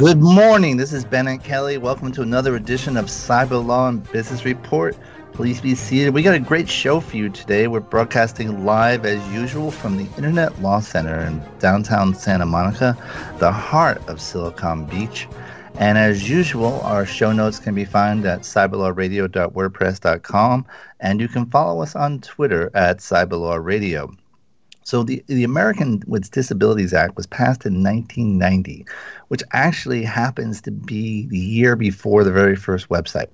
[0.00, 0.78] Good morning.
[0.78, 1.76] This is Bennet Kelley.
[1.76, 4.96] Welcome to another edition of Cyber Law and Business Report.
[5.34, 6.14] Please be seated.
[6.14, 7.66] We got a great show for you today.
[7.66, 12.96] We're broadcasting live as usual from the Internet Law Center in downtown Santa Monica,
[13.40, 15.28] the heart of Silicon Beach.
[15.74, 20.66] And as usual, our show notes can be found at cyberlawradio.wordpress.com,
[21.00, 24.16] and you can follow us on Twitter at cyberlawradio.
[24.90, 28.84] So the, the American with Disabilities Act was passed in 1990,
[29.28, 33.28] which actually happens to be the year before the very first website.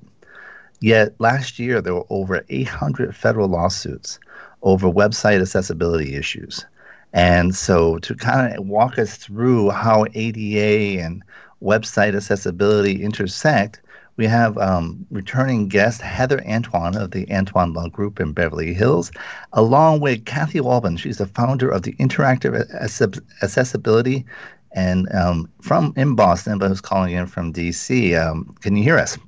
[0.83, 4.19] Yet last year there were over 800 federal lawsuits
[4.61, 6.66] over website accessibility issues.
[7.15, 11.22] And so to kind of walk us through how ADA and
[11.62, 13.81] website accessibility intersect,
[14.16, 19.12] we have um, returning guest Heather Antoine of the Antoine Law Group in Beverly Hills,
[19.53, 20.99] along with Kathy Wahlbin.
[20.99, 22.54] She's the founder of the Interactive
[23.43, 24.25] Accessibility
[24.72, 28.19] and um, from in Boston, but who's calling in from DC.
[28.19, 29.19] Um, can you hear us?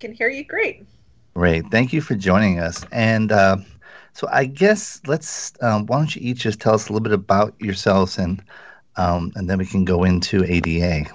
[0.00, 0.84] Can hear you great.
[1.34, 1.66] Great.
[1.70, 2.84] Thank you for joining us.
[2.92, 3.56] And uh,
[4.12, 7.12] so I guess let's, um, why don't you each just tell us a little bit
[7.12, 8.42] about yourselves and,
[8.96, 11.10] um, and then we can go into ADA.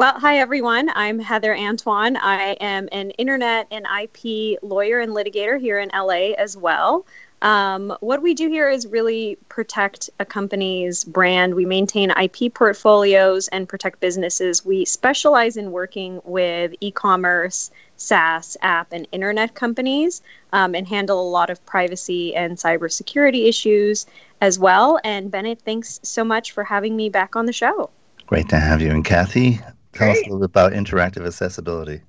[0.00, 0.90] Well, hi everyone.
[0.94, 2.16] I'm Heather Antoine.
[2.16, 7.04] I am an internet and IP lawyer and litigator here in LA as well.
[7.42, 11.54] Um, what we do here is really protect a company's brand.
[11.54, 14.64] We maintain IP portfolios and protect businesses.
[14.64, 20.22] We specialize in working with e commerce, SaaS, app, and internet companies
[20.54, 24.06] um, and handle a lot of privacy and cybersecurity issues
[24.40, 24.98] as well.
[25.04, 27.90] And Bennet, thanks so much for having me back on the show.
[28.26, 28.90] Great to have you.
[28.92, 29.60] And Kathy,
[29.92, 30.18] Tell Great.
[30.18, 32.00] us a little bit about interactive accessibility.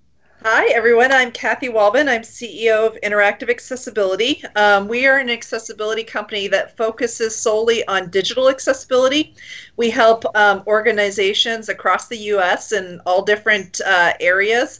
[0.43, 1.11] Hi, everyone.
[1.11, 2.07] I'm Kathy Wahlbin.
[2.09, 4.43] I'm CEO of Interactive Accessibility.
[4.55, 9.35] Um, we are an accessibility company that focuses solely on digital accessibility.
[9.77, 12.71] We help um, organizations across the U.S.
[12.71, 14.79] in all different uh, areas,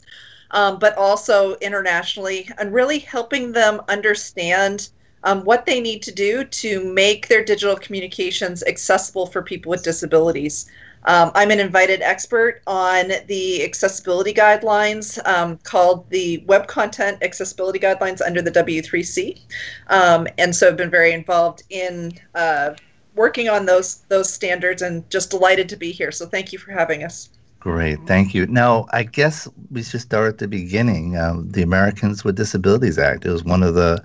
[0.50, 4.88] um, but also internationally, and really helping them understand
[5.24, 9.84] um, what they need to do to make their digital communications accessible for people with
[9.84, 10.68] disabilities.
[11.04, 17.78] Um, I'm an invited expert on the accessibility guidelines um, called the Web Content Accessibility
[17.78, 19.40] Guidelines under the W3C,
[19.88, 22.74] um, and so I've been very involved in uh,
[23.14, 26.12] working on those those standards, and just delighted to be here.
[26.12, 27.30] So thank you for having us.
[27.58, 28.46] Great, thank you.
[28.46, 31.16] Now, I guess we should start at the beginning.
[31.16, 33.24] Um, the Americans with Disabilities Act.
[33.24, 34.02] It was one of the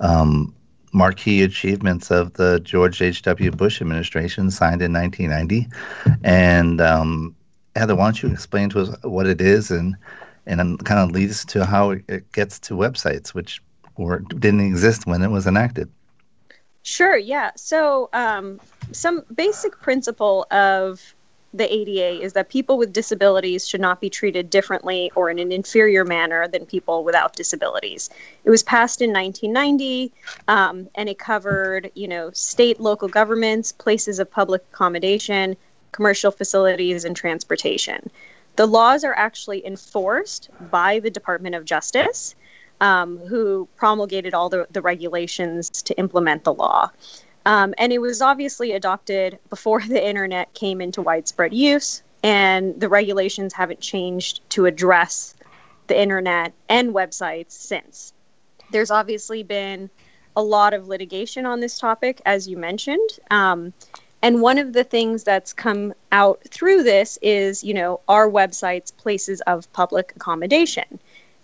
[0.00, 0.54] um,
[0.92, 3.50] marquee achievements of the George H.W.
[3.52, 5.68] Bush administration, signed in 1990.
[6.24, 7.34] And um,
[7.74, 9.96] Heather, why don't you explain to us what it is and
[10.46, 13.60] and kind of leads to how it gets to websites, which
[13.96, 15.90] were didn't exist when it was enacted.
[16.82, 17.16] Sure.
[17.16, 17.50] Yeah.
[17.56, 18.60] So um,
[18.92, 21.15] some basic principle of
[21.56, 25.52] the ADA is that people with disabilities should not be treated differently or in an
[25.52, 28.10] inferior manner than people without disabilities.
[28.44, 30.12] It was passed in 1990,
[30.48, 35.56] um, and it covered, you know, state, local governments, places of public accommodation,
[35.92, 38.10] commercial facilities, and transportation.
[38.56, 42.34] The laws are actually enforced by the Department of Justice,
[42.80, 46.90] um, who promulgated all the, the regulations to implement the law.
[47.46, 52.88] Um, and it was obviously adopted before the internet came into widespread use, and the
[52.88, 55.32] regulations haven't changed to address
[55.86, 58.12] the internet and websites since.
[58.72, 59.90] There's obviously been
[60.34, 63.10] a lot of litigation on this topic, as you mentioned.
[63.30, 63.72] Um,
[64.22, 68.94] and one of the things that's come out through this is, you know, our websites
[68.94, 70.98] places of public accommodation?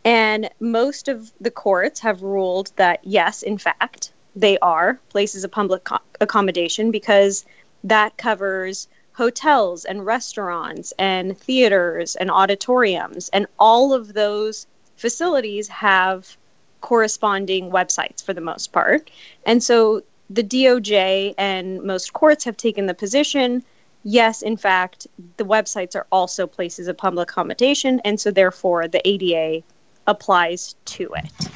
[0.05, 5.50] And most of the courts have ruled that, yes, in fact, they are places of
[5.50, 7.44] public co- accommodation because
[7.84, 13.29] that covers hotels and restaurants and theaters and auditoriums.
[13.31, 16.37] And all of those facilities have
[16.81, 19.11] corresponding websites for the most part.
[19.44, 23.62] And so the DOJ and most courts have taken the position
[24.05, 25.06] yes, in fact,
[25.37, 28.00] the websites are also places of public accommodation.
[28.05, 29.64] And so therefore the ADA
[30.06, 31.49] applies to it.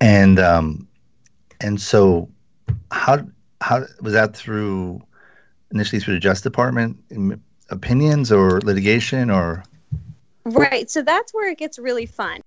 [0.00, 0.88] And um,
[1.60, 2.28] and so
[2.90, 3.24] how
[3.60, 5.02] how was that through
[5.72, 6.98] initially through the Justice Department
[7.70, 9.62] opinions or litigation or
[10.44, 12.40] right so that's where it gets really fun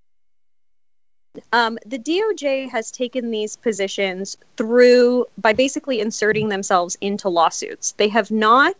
[1.52, 7.94] um, the DOJ has taken these positions through by basically inserting themselves into lawsuits.
[7.94, 8.76] They have not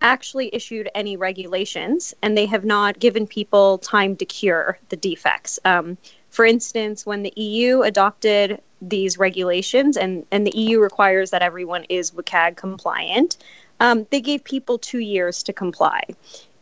[0.00, 5.58] actually issued any regulations and they have not given people time to cure the defects.
[5.64, 5.98] Um,
[6.30, 11.84] for instance, when the EU adopted these regulations, and, and the EU requires that everyone
[11.84, 13.36] is WCAG compliant,
[13.80, 16.02] um, they gave people two years to comply.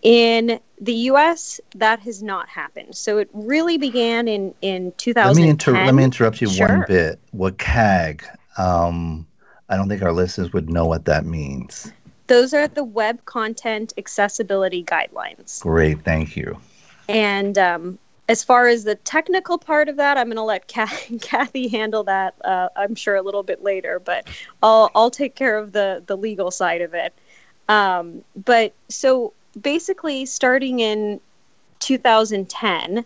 [0.02, 2.96] In the U.S., that has not happened.
[2.96, 5.26] So it really began in in 2010.
[5.26, 6.66] Let me, inter- let me interrupt you sure.
[6.68, 7.20] one bit.
[7.32, 8.24] WCAG.
[8.58, 9.26] Um,
[9.68, 11.92] I don't think our listeners would know what that means.
[12.26, 15.60] Those are the Web Content Accessibility Guidelines.
[15.60, 16.58] Great, thank you.
[17.08, 17.98] And um,
[18.28, 20.66] as far as the technical part of that, I'm going to let
[21.20, 22.34] Kathy handle that.
[22.44, 24.26] Uh, I'm sure a little bit later, but
[24.62, 27.12] I'll I'll take care of the the legal side of it.
[27.68, 31.20] Um, but so basically, starting in
[31.80, 33.04] 2010,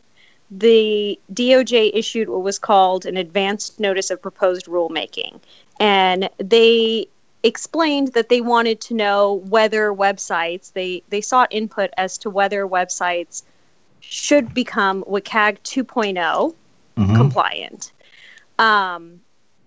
[0.50, 5.40] the DOJ issued what was called an advanced notice of proposed rulemaking,
[5.80, 7.08] and they
[7.42, 12.66] explained that they wanted to know whether websites they they sought input as to whether
[12.66, 13.42] websites
[14.08, 16.54] should become WCAG 2.0
[16.96, 17.16] mm-hmm.
[17.16, 17.92] compliant.
[18.58, 19.20] Um,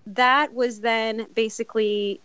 [0.07, 2.19] that was then basically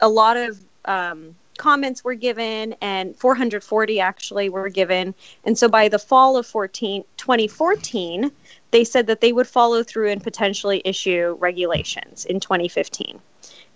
[0.00, 5.14] a lot of um, comments were given, and 440 actually were given.
[5.44, 8.30] And so by the fall of 14, 2014,
[8.70, 13.20] they said that they would follow through and potentially issue regulations in 2015.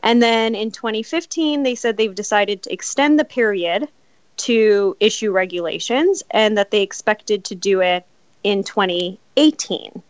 [0.03, 3.89] And then in 2015, they said they've decided to extend the period
[4.39, 8.07] to issue regulations and that they expected to do it
[8.43, 10.03] in 2018.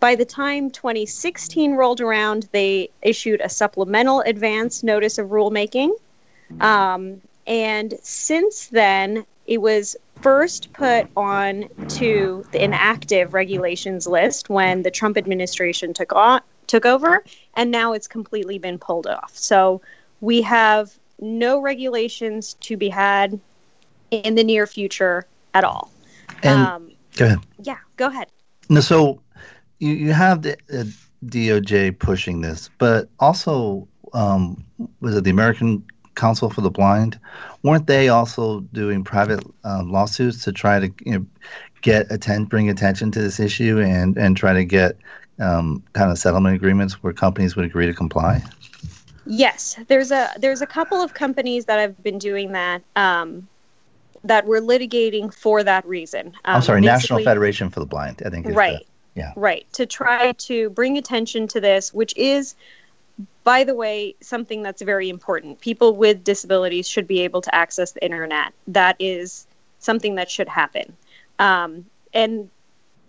[0.00, 5.92] By the time 2016 rolled around, they issued a supplemental advance notice of rulemaking.
[6.60, 14.82] Um, and since then, it was first put on to the inactive regulations list when
[14.82, 17.22] the Trump administration took on took over,
[17.54, 19.36] and now it's completely been pulled off.
[19.36, 19.82] So
[20.20, 23.38] we have no regulations to be had
[24.10, 25.90] in the near future at all.
[26.42, 27.38] And um, go ahead.
[27.62, 28.28] Yeah, go ahead.
[28.68, 29.20] No, so
[29.78, 30.84] you, you have the uh,
[31.26, 34.64] DOJ pushing this, but also um,
[35.00, 37.18] was it the American Council for the Blind?
[37.62, 41.26] Weren't they also doing private um, lawsuits to try to you know,
[41.82, 44.96] get attend bring attention to this issue and and try to get
[45.40, 48.42] um, kind of settlement agreements where companies would agree to comply?
[49.26, 52.82] Yes, there's a there's a couple of companies that have been doing that.
[52.96, 53.48] Um,
[54.24, 56.28] that were litigating for that reason.
[56.46, 58.22] Um, I'm sorry, National Federation for the Blind.
[58.24, 58.46] I think.
[58.48, 58.78] Right.
[59.14, 59.32] The, yeah.
[59.36, 59.70] Right.
[59.74, 62.54] To try to bring attention to this, which is,
[63.44, 65.60] by the way, something that's very important.
[65.60, 68.52] People with disabilities should be able to access the internet.
[68.66, 69.46] That is
[69.78, 70.96] something that should happen.
[71.38, 72.48] Um, and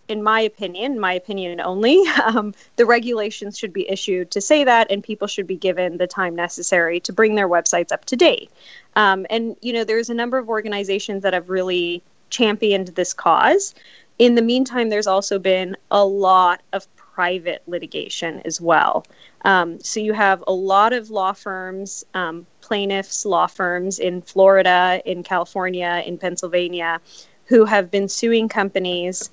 [0.07, 4.91] in my opinion, my opinion only, um, the regulations should be issued to say that,
[4.91, 8.51] and people should be given the time necessary to bring their websites up to date.
[8.95, 13.75] Um, and, you know, there's a number of organizations that have really championed this cause.
[14.19, 19.05] In the meantime, there's also been a lot of private litigation as well.
[19.43, 25.01] Um, so you have a lot of law firms, um, plaintiffs' law firms in Florida,
[25.05, 26.99] in California, in Pennsylvania,
[27.45, 29.29] who have been suing companies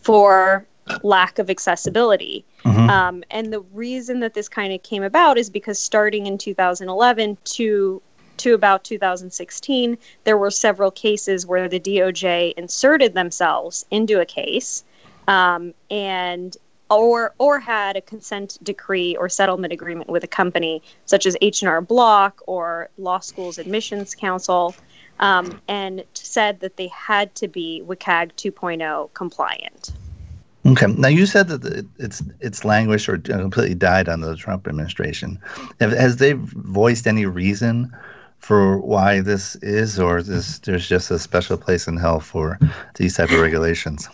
[0.00, 0.66] for
[1.02, 2.44] lack of accessibility.
[2.64, 2.90] Mm-hmm.
[2.90, 7.38] Um, and the reason that this kind of came about is because starting in 2011,
[7.44, 8.02] two
[8.38, 14.84] to about 2016, there were several cases where the DOJ inserted themselves into a case
[15.28, 16.56] um, and
[16.90, 21.80] or or had a consent decree or settlement agreement with a company such as H&R
[21.80, 24.74] Block or Law Schools Admissions Council
[25.20, 29.92] um, and said that they had to be WCAG 2.0 compliant.
[30.64, 30.86] Okay.
[30.86, 35.40] Now you said that it's it's languished or completely died under the Trump administration.
[35.80, 37.92] Has they voiced any reason
[38.38, 42.58] for why this is, or this there's just a special place in hell for
[42.94, 44.08] these type of regulations?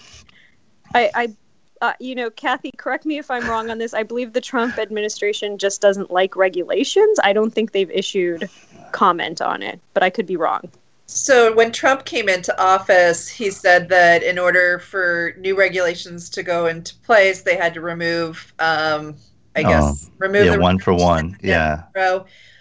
[0.95, 1.37] I, I
[1.81, 3.95] uh, you know, Kathy, correct me if I'm wrong on this.
[3.95, 7.19] I believe the Trump administration just doesn't like regulations.
[7.23, 8.49] I don't think they've issued
[8.93, 10.63] comment on it, but I could be wrong.
[11.11, 16.43] So when Trump came into office, he said that in order for new regulations to
[16.43, 19.17] go into place, they had to remove, um,
[19.57, 21.85] I guess, oh, remove yeah, the one for one, yeah,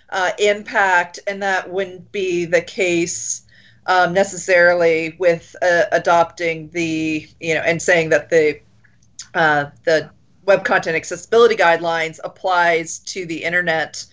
[0.09, 3.43] uh, impact, and that wouldn't be the case
[3.87, 8.61] um, necessarily with uh, adopting the, you know, and saying that the
[9.33, 10.09] uh, the
[10.45, 14.05] web content accessibility guidelines applies to the internet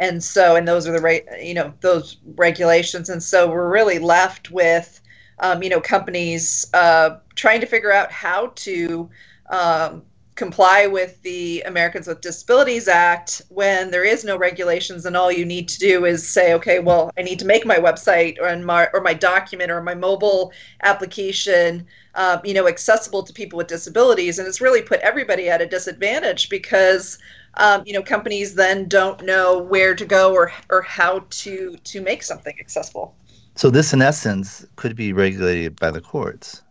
[0.00, 3.08] and so and those are the right you know those regulations.
[3.08, 5.00] And so we're really left with
[5.38, 9.08] um, you know companies uh, trying to figure out how to
[9.50, 10.02] um,
[10.36, 15.44] comply with the Americans with Disabilities Act when there is no regulations and all you
[15.44, 18.88] need to do is say, okay, well, I need to make my website or my
[18.94, 20.50] or my document or my mobile
[20.82, 25.60] application, uh, you know, accessible to people with disabilities, and it's really put everybody at
[25.60, 27.18] a disadvantage because
[27.54, 32.00] um, you know companies then don't know where to go or or how to to
[32.00, 33.14] make something accessible.
[33.56, 36.62] So this, in essence, could be regulated by the courts.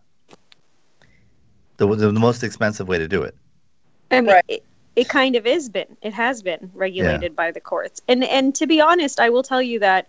[1.77, 3.35] The, the, the most expensive way to do it.
[4.11, 4.43] I mean, right.
[4.47, 4.63] it,
[4.95, 5.97] it, kind of is been.
[6.01, 7.35] It has been regulated yeah.
[7.35, 10.07] by the courts, and and to be honest, I will tell you that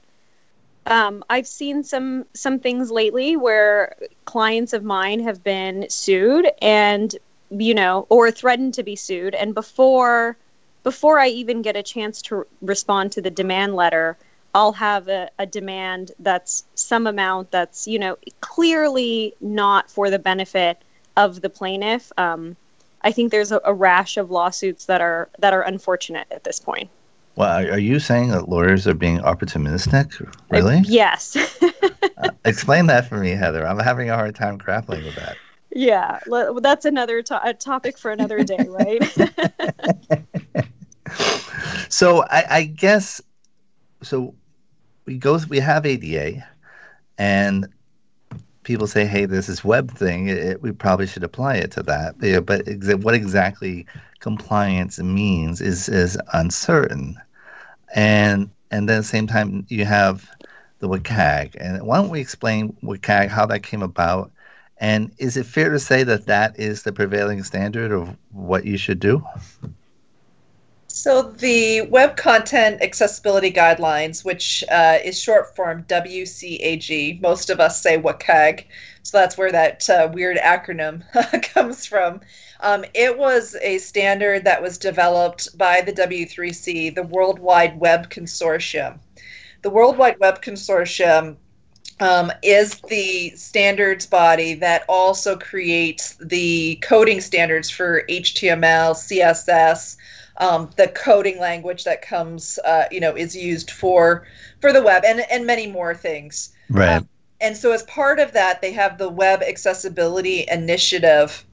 [0.86, 7.14] um, I've seen some some things lately where clients of mine have been sued, and
[7.50, 10.38] you know, or threatened to be sued, and before
[10.82, 14.16] before I even get a chance to respond to the demand letter,
[14.54, 20.18] I'll have a, a, demand that's some amount that's, you know, clearly not for the
[20.18, 20.82] benefit
[21.16, 22.10] of the plaintiff.
[22.16, 22.56] Um,
[23.02, 26.58] I think there's a, a, rash of lawsuits that are that are unfortunate at this
[26.58, 26.90] point.
[27.36, 30.20] Well, are you saying that lawyers are being opportunistic?
[30.50, 30.78] Really?
[30.78, 31.36] Uh, yes.
[32.18, 33.66] uh, explain that for me, Heather.
[33.66, 35.36] I'm having a hard time grappling with that.
[35.72, 36.18] Yeah,
[36.60, 39.04] that's another to- topic for another day, right?
[41.88, 43.20] so I, I, guess
[44.02, 44.34] so.
[45.06, 45.38] We go.
[45.48, 46.44] We have ADA,
[47.18, 47.68] and
[48.64, 50.28] people say, "Hey, this is web thing.
[50.28, 53.86] It, we probably should apply it to that." Yeah, but exa- what exactly
[54.18, 57.16] compliance means is is uncertain,
[57.94, 60.28] and and then at the same time you have
[60.80, 61.54] the WCAG.
[61.60, 64.32] And why don't we explain WCAG, how that came about,
[64.80, 68.78] and is it fair to say that that is the prevailing standard of what you
[68.78, 69.22] should do?
[70.88, 77.80] So, the Web Content Accessibility Guidelines, which uh, is short form WCAG, most of us
[77.80, 78.64] say WCAG,
[79.02, 81.04] so that's where that uh, weird acronym
[81.54, 82.20] comes from.
[82.60, 88.10] Um, it was a standard that was developed by the W3C, the World Wide Web
[88.10, 88.98] Consortium.
[89.62, 91.36] The World Wide Web Consortium
[92.00, 99.96] um, is the standards body that also creates the coding standards for HTML, CSS,
[100.38, 104.26] um, the coding language that comes, uh, you know, is used for
[104.60, 106.52] for the web and and many more things.
[106.70, 106.96] Right.
[106.96, 107.08] Um,
[107.42, 111.44] and so, as part of that, they have the Web Accessibility Initiative.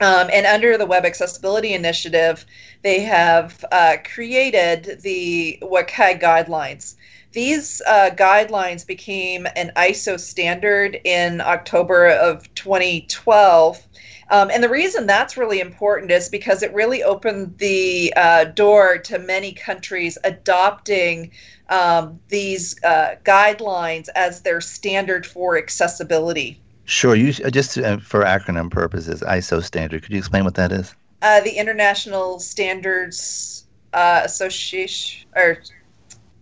[0.00, 2.44] Um, and under the Web Accessibility Initiative,
[2.82, 6.96] they have uh, created the WCAG guidelines.
[7.34, 13.86] These uh, guidelines became an ISO standard in October of 2012.
[14.30, 18.98] Um, and the reason that's really important is because it really opened the uh, door
[18.98, 21.32] to many countries adopting
[21.70, 26.60] um, these uh, guidelines as their standard for accessibility.
[26.84, 27.16] Sure.
[27.16, 30.02] You uh, just uh, for acronym purposes, ISO standard.
[30.02, 30.94] Could you explain what that is?
[31.20, 35.58] Uh, the International Standards uh, Association or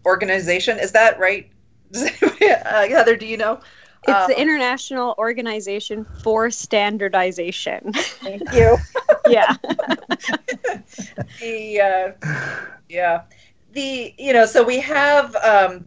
[0.07, 0.79] organization.
[0.79, 1.51] Is that right?
[2.41, 3.61] Heather, do you know?
[4.05, 7.93] It's um, the International Organization for Standardization.
[7.93, 8.77] Thank you.
[9.29, 9.55] yeah.
[11.41, 12.13] the uh,
[12.89, 13.23] yeah
[13.73, 15.85] the you know so we have um,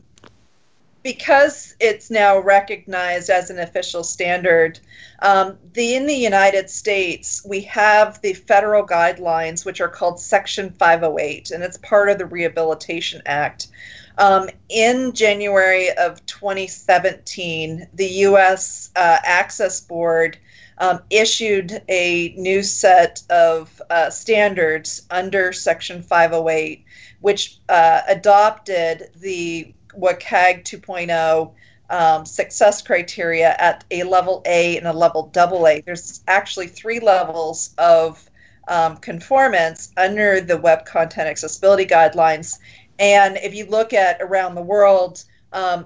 [1.03, 4.79] because it's now recognized as an official standard.
[5.19, 10.71] Um, the in the United States we have the federal guidelines which are called Section
[10.71, 13.67] 508 and it's part of the Rehabilitation Act.
[14.17, 18.91] Um, in January of 2017, the U.S.
[18.95, 20.37] Uh, Access Board
[20.77, 26.83] um, issued a new set of uh, standards under Section 508,
[27.21, 31.51] which uh, adopted the WCAG 2.0
[31.89, 35.81] um, success criteria at a level A and a level double A.
[35.81, 38.29] There's actually three levels of
[38.67, 42.57] um, conformance under the Web Content Accessibility Guidelines.
[42.99, 45.85] And if you look at around the world, um,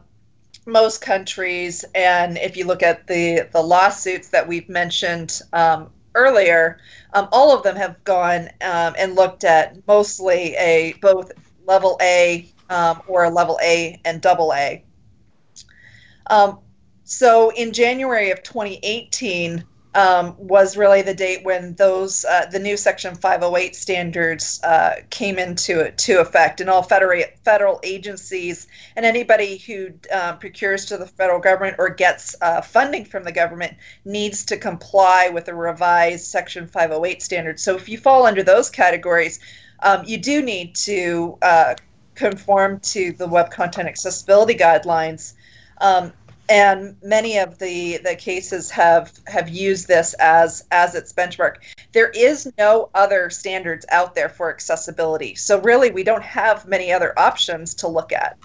[0.65, 6.79] most countries, and if you look at the, the lawsuits that we've mentioned um, earlier,
[7.13, 11.31] um, all of them have gone um, and looked at mostly a both
[11.65, 14.83] level A um, or a level A and double A.
[16.27, 16.59] Um,
[17.03, 19.63] so in January of 2018
[19.95, 25.39] um, was really the date when those uh, the new Section 508 standards uh, came
[25.39, 31.07] into to effect, and all federal federal agencies and anybody who uh, procures to the
[31.07, 36.25] federal government or gets uh, funding from the government needs to comply with the revised
[36.25, 37.63] Section 508 standards.
[37.63, 39.39] So if you fall under those categories,
[39.81, 41.75] um, you do need to uh,
[42.13, 45.33] conform to the Web Content Accessibility Guidelines.
[45.81, 46.11] Um,
[46.49, 51.57] and many of the the cases have have used this as as its benchmark.
[51.93, 55.35] There is no other standards out there for accessibility.
[55.35, 58.37] So really we don't have many other options to look at.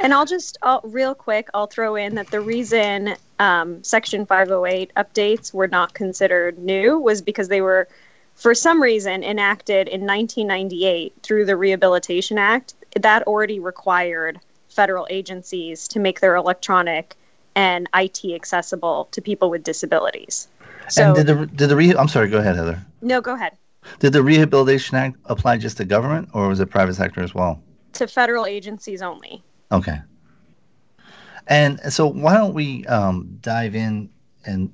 [0.00, 4.92] And i'll just I'll, real quick i'll throw in that the reason um, section 508
[4.96, 7.88] updates were not considered new was because they were
[8.34, 12.74] for some reason enacted in 1998 through the rehabilitation act.
[12.94, 14.40] That already required
[14.78, 17.16] federal agencies to make their electronic
[17.56, 20.46] and IT accessible to people with disabilities.
[20.88, 22.78] So, and did the did the re- I'm sorry, go ahead, Heather.
[23.02, 23.56] No, go ahead.
[23.98, 27.60] Did the Rehabilitation Act apply just to government, or was it private sector as well?
[27.94, 29.42] To federal agencies only.
[29.72, 29.98] Okay.
[31.48, 34.08] And so, why don't we um, dive in
[34.44, 34.70] and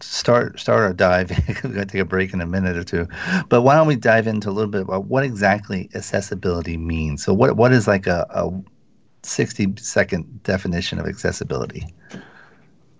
[0.00, 1.30] start start our dive?
[1.62, 3.06] We're going to take a break in a minute or two,
[3.50, 7.22] but why don't we dive into a little bit about what exactly accessibility means?
[7.22, 8.50] So, what what is like a, a
[9.26, 11.86] 60 second definition of accessibility?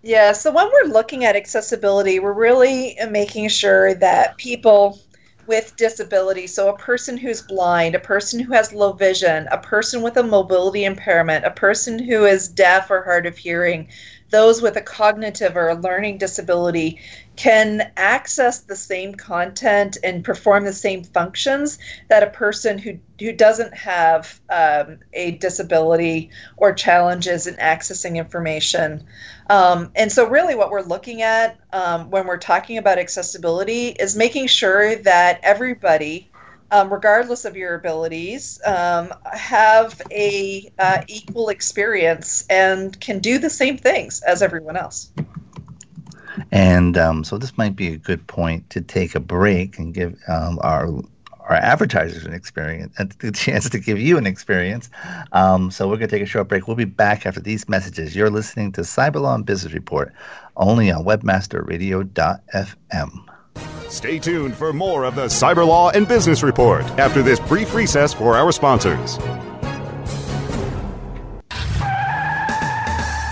[0.03, 5.01] Yeah, so when we're looking at accessibility, we're really making sure that people
[5.47, 10.03] with disability, so a person who's blind, a person who has low vision, a person
[10.03, 13.89] with a mobility impairment, a person who is deaf or hard of hearing,
[14.31, 17.01] those with a cognitive or a learning disability
[17.37, 23.33] can access the same content and perform the same functions that a person who, who
[23.33, 29.05] doesn't have um, a disability or challenges in accessing information.
[29.51, 34.17] Um, and so, really, what we're looking at um, when we're talking about accessibility is
[34.17, 36.31] making sure that everybody
[36.71, 43.51] um, regardless of your abilities, um, have a uh, equal experience and can do the
[43.51, 45.13] same things as everyone else.
[46.51, 50.19] And um, so this might be a good point to take a break and give
[50.29, 50.89] um, our
[51.49, 54.91] our advertisers an experience, a chance to give you an experience.
[55.33, 56.67] Um, so we're going to take a short break.
[56.67, 58.17] We'll be back after these messages.
[58.17, 60.13] You're listening to Cyberlaw and Business Report
[60.57, 63.27] only on webmasterradio.fm.
[63.89, 68.13] Stay tuned for more of the Cyber Law and Business Report after this brief recess
[68.13, 69.19] for our sponsors.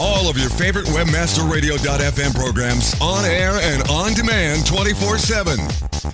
[0.00, 5.58] all of your favorite WebmasterRadio.fm programs on air and on demand 24 7.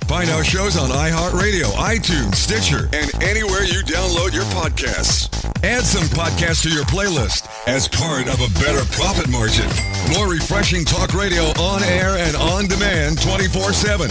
[0.09, 5.29] Find our shows on iHeartRadio, iTunes, Stitcher, and anywhere you download your podcasts.
[5.63, 9.71] Add some podcasts to your playlist as part of a better profit margin.
[10.19, 14.11] More refreshing talk radio on air and on demand 24 7.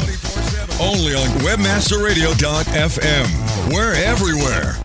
[0.79, 3.73] Only on webmasterradio.fm.
[3.73, 4.77] We're everywhere.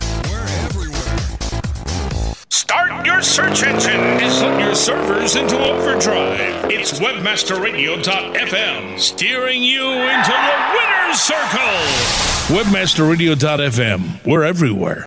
[2.70, 6.70] Start your search engine and put your servers into overdrive.
[6.70, 11.58] It's webmasterradio.fm, steering you into the winner's circle.
[12.56, 14.24] Webmasterradio.fm.
[14.24, 15.04] We're everywhere.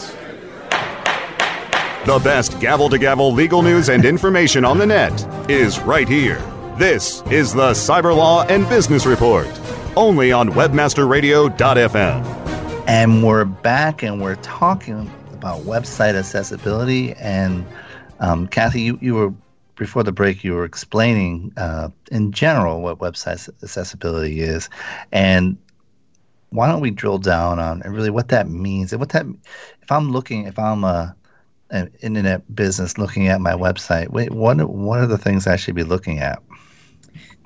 [2.06, 6.42] The best gavel to gavel legal news and information on the net is right here.
[6.78, 9.48] This is the Cyber Law and Business Report,
[9.96, 12.26] only on webmasterradio.fm.
[12.90, 15.10] And we're back and we're talking
[15.44, 17.12] about website accessibility.
[17.16, 17.66] And
[18.22, 19.34] um, Kathy, you, you were
[19.76, 24.70] before the break, you were explaining uh, in general what website accessibility is,
[25.12, 25.58] and
[26.52, 29.26] why don't we drill down on really what that means and what that
[29.82, 31.14] if I'm looking if I'm a
[31.72, 35.76] an internet business looking at my website, wait, what what are the things I should
[35.76, 36.42] be looking at?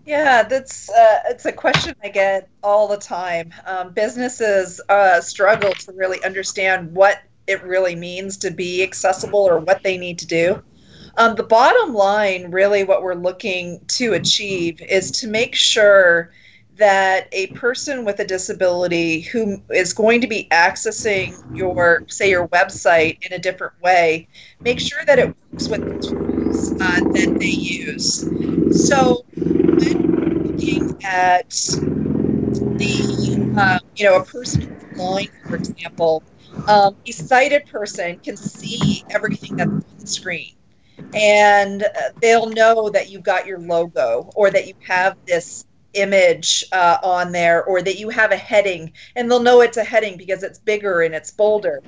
[0.06, 3.54] Yeah, that's uh, it's a question I get all the time.
[3.66, 9.60] Um, businesses uh, struggle to really understand what it really means to be accessible or
[9.60, 10.62] what they need to do.
[11.18, 16.32] Um, the bottom line, really, what we're looking to achieve is to make sure
[16.76, 22.48] that a person with a disability who is going to be accessing your, say, your
[22.50, 24.28] website in a different way,
[24.62, 28.22] make sure that it works with the tools uh, that they use.
[28.88, 31.50] So, when looking at
[32.78, 36.22] the, uh, you know, a person blind, for example,
[36.67, 40.54] um, a sighted person can see everything that's on the screen.
[41.13, 41.86] And
[42.22, 47.32] they'll know that you've got your logo or that you have this image uh, on
[47.32, 48.93] there or that you have a heading.
[49.15, 51.82] And they'll know it's a heading because it's bigger and it's bolder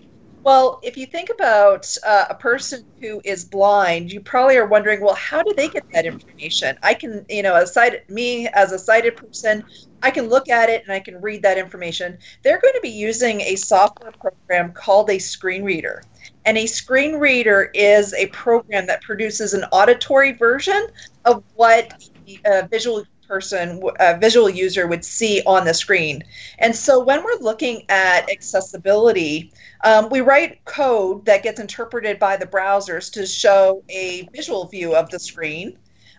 [0.43, 5.01] well, if you think about uh, a person who is blind, you probably are wondering,
[5.01, 6.77] well, how do they get that information?
[6.81, 9.63] I can, you know, as sighted, me as a sighted person,
[10.01, 12.17] I can look at it and I can read that information.
[12.43, 16.03] They're going to be using a software program called a screen reader.
[16.45, 20.87] And a screen reader is a program that produces an auditory version
[21.25, 21.91] of what
[22.45, 26.23] a visual person, a visual user would see on the screen.
[26.57, 29.53] And so when we're looking at accessibility,
[29.85, 34.95] um, we write code that gets interpreted by the browsers to show a visual view
[34.95, 35.77] of the screen.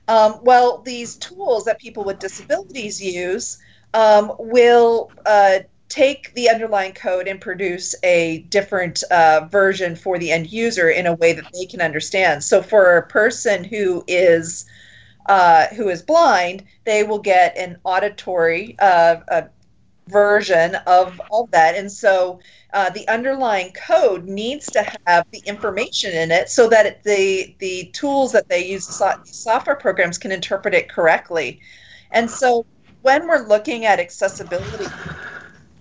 [0.09, 3.59] Um, well, these tools that people with disabilities use
[3.93, 10.31] um, will uh, take the underlying code and produce a different uh, version for the
[10.31, 12.43] end user in a way that they can understand.
[12.45, 14.65] So, for a person who is
[15.27, 19.43] uh, who is blind, they will get an auditory uh,
[20.09, 22.41] version of all that, and so
[22.73, 27.57] uh, the underlying code needs to have the information in it so that it, the
[27.61, 31.61] the tools that they use, the software programs, can interpret it correctly.
[32.11, 32.67] And so,
[33.03, 34.87] when we're looking at accessibility,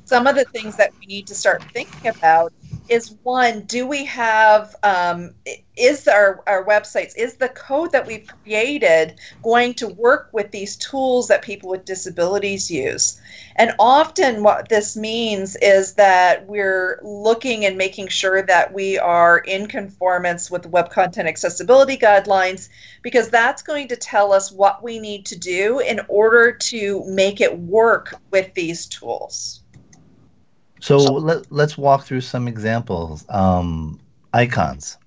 [0.05, 2.53] some of the things that we need to start thinking about
[2.89, 5.33] is one do we have um,
[5.77, 10.75] is our, our websites is the code that we've created going to work with these
[10.75, 13.21] tools that people with disabilities use?
[13.55, 19.39] And often what this means is that we're looking and making sure that we are
[19.39, 22.69] in conformance with the web content accessibility guidelines
[23.01, 27.39] because that's going to tell us what we need to do in order to make
[27.39, 29.61] it work with these tools
[30.79, 33.25] so let, let's walk through some examples.
[33.29, 33.99] Um,
[34.33, 34.97] icons.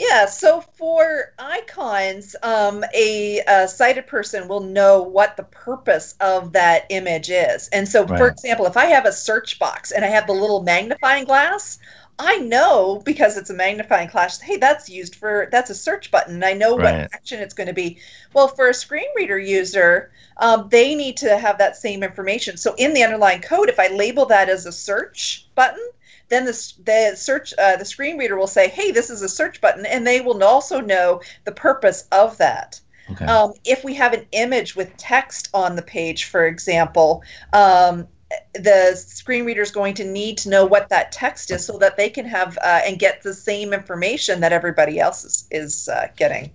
[0.00, 6.52] Yeah, so for icons, um, a, a, sighted person will know what the purpose of
[6.52, 7.68] that image is.
[7.68, 8.18] And so, right.
[8.18, 11.78] for example, if I have a search box and I have the little magnifying glass,
[12.20, 16.44] I know because it's a magnifying glass, hey, that's used for, that's a search button.
[16.44, 17.02] I know right.
[17.02, 17.98] what action it's going to be.
[18.34, 22.58] Well, for a screen reader user, um, they need to have that same information.
[22.58, 25.82] So in the underlying code, if I label that as a search button,
[26.28, 29.60] then the, the search uh, the screen reader will say, "Hey, this is a search
[29.60, 32.80] button," and they will also know the purpose of that.
[33.10, 33.24] Okay.
[33.24, 38.06] Um, if we have an image with text on the page, for example, um,
[38.54, 41.96] the screen reader is going to need to know what that text is so that
[41.96, 46.08] they can have uh, and get the same information that everybody else is, is uh,
[46.16, 46.50] getting.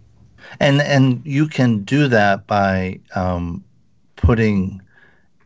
[0.60, 3.64] And and you can do that by um,
[4.16, 4.82] putting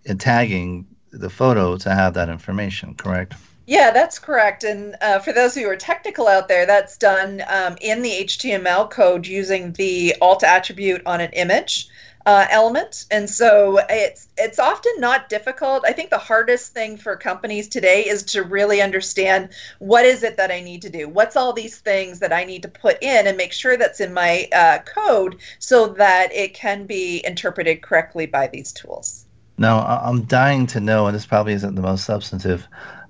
[0.06, 3.34] and tagging the photo to have that information, correct?
[3.66, 4.64] Yeah, that's correct.
[4.64, 8.90] And uh, for those who are technical out there, that's done um, in the HTML
[8.90, 11.88] code using the alt attribute on an image
[12.26, 13.06] uh, element.
[13.12, 15.84] And so it's it's often not difficult.
[15.86, 20.38] I think the hardest thing for companies today is to really understand what is it
[20.38, 21.08] that I need to do.
[21.08, 24.14] What's all these things that I need to put in and make sure that's in
[24.14, 29.26] my uh, code so that it can be interpreted correctly by these tools.
[29.58, 32.66] No, I'm dying to know, and this probably isn't the most substantive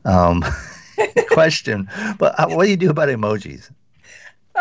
[0.05, 0.43] um,
[1.29, 3.69] question, but uh, what do you do about emojis?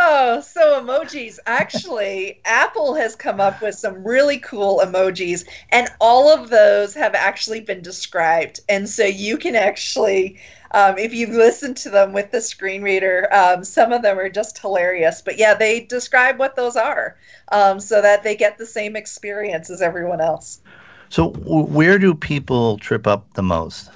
[0.00, 1.40] Oh, so emojis.
[1.44, 7.16] Actually, Apple has come up with some really cool emojis, and all of those have
[7.16, 8.61] actually been described.
[8.68, 10.38] And so you can actually,
[10.70, 14.28] um, if you listen to them with the screen reader, um, some of them are
[14.28, 15.20] just hilarious.
[15.20, 17.16] But yeah, they describe what those are
[17.50, 20.61] um, so that they get the same experience as everyone else.
[21.08, 23.90] So, where do people trip up the most?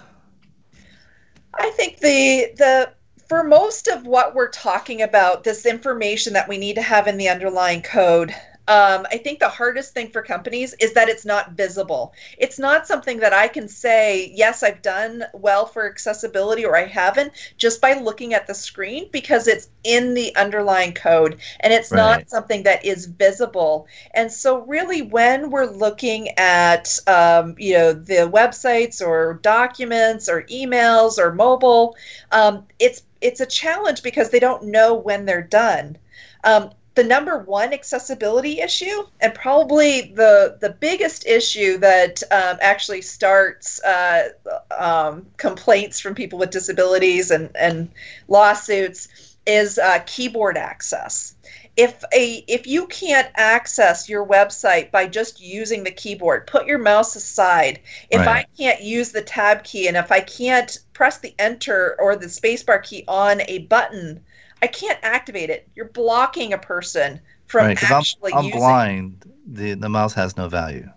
[1.54, 2.92] I think the the
[3.32, 7.16] for most of what we're talking about, this information that we need to have in
[7.16, 8.28] the underlying code,
[8.68, 12.12] um, I think the hardest thing for companies is that it's not visible.
[12.36, 16.84] It's not something that I can say, yes, I've done well for accessibility or I
[16.84, 21.90] haven't, just by looking at the screen because it's in the underlying code and it's
[21.90, 21.96] right.
[21.96, 23.86] not something that is visible.
[24.12, 30.42] And so, really, when we're looking at, um, you know, the websites or documents or
[30.42, 31.96] emails or mobile,
[32.30, 35.96] um, it's it's a challenge because they don't know when they're done.
[36.44, 43.00] Um, the number one accessibility issue, and probably the the biggest issue that um, actually
[43.00, 44.30] starts uh,
[44.76, 47.90] um, complaints from people with disabilities and and
[48.28, 49.08] lawsuits,
[49.46, 51.34] is uh, keyboard access.
[51.76, 56.78] If a if you can't access your website by just using the keyboard, put your
[56.78, 57.80] mouse aside.
[58.10, 58.28] If right.
[58.28, 62.26] I can't use the tab key and if I can't press the enter or the
[62.26, 64.22] spacebar key on a button,
[64.60, 65.68] I can't activate it.
[65.74, 68.60] You're blocking a person from right, actually I'm, I'm using.
[68.60, 69.24] blind.
[69.46, 70.88] The the mouse has no value.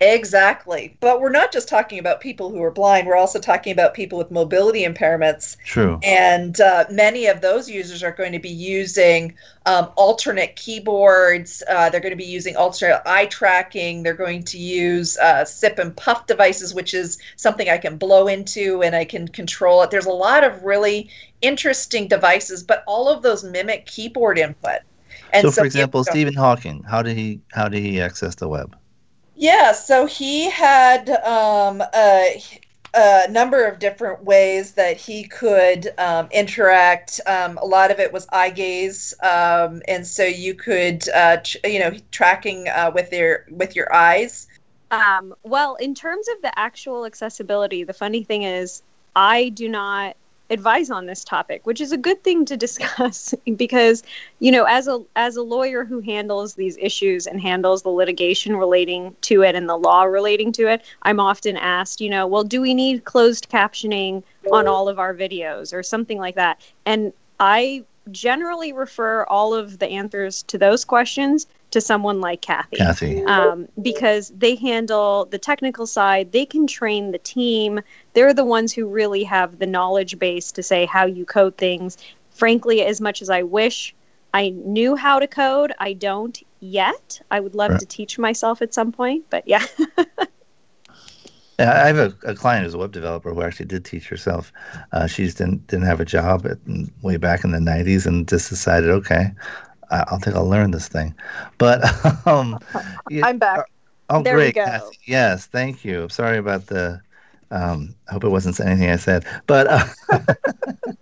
[0.00, 0.96] Exactly.
[1.00, 4.18] But we're not just talking about people who are blind, we're also talking about people
[4.18, 5.56] with mobility impairments.
[5.64, 5.98] True.
[6.02, 9.34] And uh, many of those users are going to be using
[9.66, 11.62] um, alternate keyboards.
[11.68, 14.02] Uh, they're going to be using alternate eye tracking.
[14.02, 18.26] They're going to use uh, sip and puff devices, which is something I can blow
[18.26, 19.90] into and I can control it.
[19.90, 21.10] There's a lot of really
[21.40, 24.80] interesting devices, but all of those mimic keyboard input.
[25.32, 28.48] And so, so for example, Stephen Hawking, how did he how did he access the
[28.48, 28.76] web?
[29.36, 32.42] Yeah, so he had um, a,
[32.94, 37.20] a, number of different ways that he could um, interact.
[37.26, 41.58] Um, a lot of it was eye gaze, um, and so you could, uh, tr-
[41.64, 44.46] you know, tracking uh, with your with your eyes.
[44.92, 48.82] Um, well, in terms of the actual accessibility, the funny thing is,
[49.16, 50.16] I do not
[50.50, 54.02] advise on this topic, which is a good thing to discuss because,
[54.38, 58.56] you know, as a as a lawyer who handles these issues and handles the litigation
[58.56, 62.44] relating to it and the law relating to it, I'm often asked, you know, well,
[62.44, 66.60] do we need closed captioning on all of our videos or something like that?
[66.84, 72.76] And I generally refer all of the answers to those questions to someone like Kathy.
[72.76, 73.24] Kathy.
[73.24, 77.80] Um, because they handle the technical side, they can train the team.
[78.14, 81.98] They're the ones who really have the knowledge base to say how you code things.
[82.30, 83.94] Frankly, as much as I wish
[84.32, 87.20] I knew how to code, I don't yet.
[87.30, 87.80] I would love right.
[87.80, 89.64] to teach myself at some point, but yeah.
[91.58, 94.52] I have a, a, client who's a web developer who actually did teach herself.
[94.92, 96.58] Uh, she didn't didn't have a job at,
[97.02, 99.30] way back in the '90s and just decided, okay,
[99.90, 101.14] I, will think I'll learn this thing.
[101.58, 101.82] But
[102.26, 102.58] um,
[103.22, 103.66] I'm back.
[104.10, 104.98] Oh, there great, Kathy.
[105.06, 106.08] Yes, thank you.
[106.08, 107.00] Sorry about the.
[107.50, 109.84] Um, I hope it wasn't anything I said, but uh,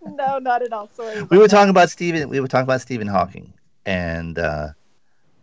[0.05, 0.89] no, not at all.
[0.89, 1.23] Sorry.
[1.31, 2.29] We were talking about Stephen.
[2.29, 3.53] We were talking about Stephen Hawking
[3.87, 4.69] and uh,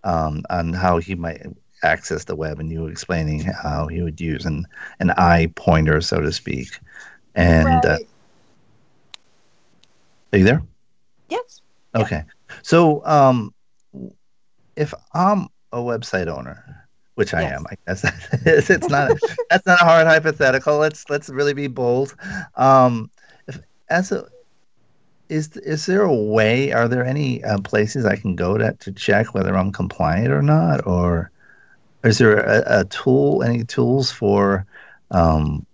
[0.04, 1.41] um, on how he might
[1.84, 4.67] access the web, and you were explaining how he would use an
[4.99, 6.80] an eye pointer, so to speak.
[7.36, 7.86] And uh, right.
[7.86, 7.97] uh,
[10.34, 10.62] are you there?
[11.30, 11.62] Yes.
[11.95, 12.23] Okay.
[12.62, 13.54] So, um,
[14.76, 17.60] if I'm a website owner, which I yes.
[17.60, 18.04] am, I guess
[18.70, 19.12] it's not
[19.50, 20.78] that's not a hard hypothetical.
[20.78, 22.16] Let's let's really be bold.
[22.56, 23.12] Um,
[23.48, 23.60] if
[23.90, 24.28] as a
[25.28, 26.72] is is there a way?
[26.72, 30.42] Are there any uh, places I can go to to check whether I'm compliant or
[30.42, 31.32] not, or
[32.04, 33.44] is there a, a tool?
[33.44, 34.66] Any tools for
[35.12, 35.66] um,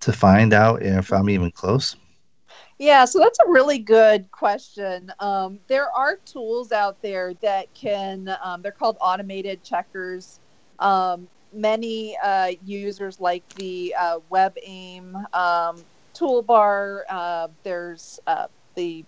[0.00, 1.96] to find out if I'm even close?
[2.78, 5.12] Yeah, so that's a really good question.
[5.18, 10.38] Um, there are tools out there that can, um, they're called automated checkers.
[10.78, 17.00] Um, many uh, users like the uh, WebAIM um, toolbar.
[17.08, 19.04] Uh, there's uh, the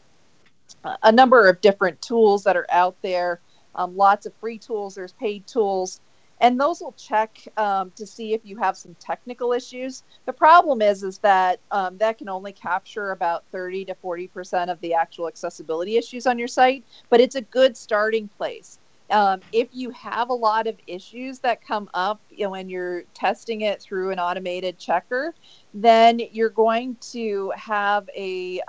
[1.03, 3.41] a number of different tools that are out there.
[3.75, 4.95] Um, lots of free tools.
[4.97, 6.01] There's paid tools
[6.41, 10.03] and those will check um, to see if you have some technical issues.
[10.27, 14.71] The problem is is that um, that can only capture about 30 to 40 percent
[14.71, 18.79] of the actual accessibility issues on your site, but it's a good starting place.
[19.11, 23.03] Um, if you have a lot of issues that come up you know, when you're
[23.13, 25.35] testing it through an automated checker,
[25.75, 28.61] then you're going to have a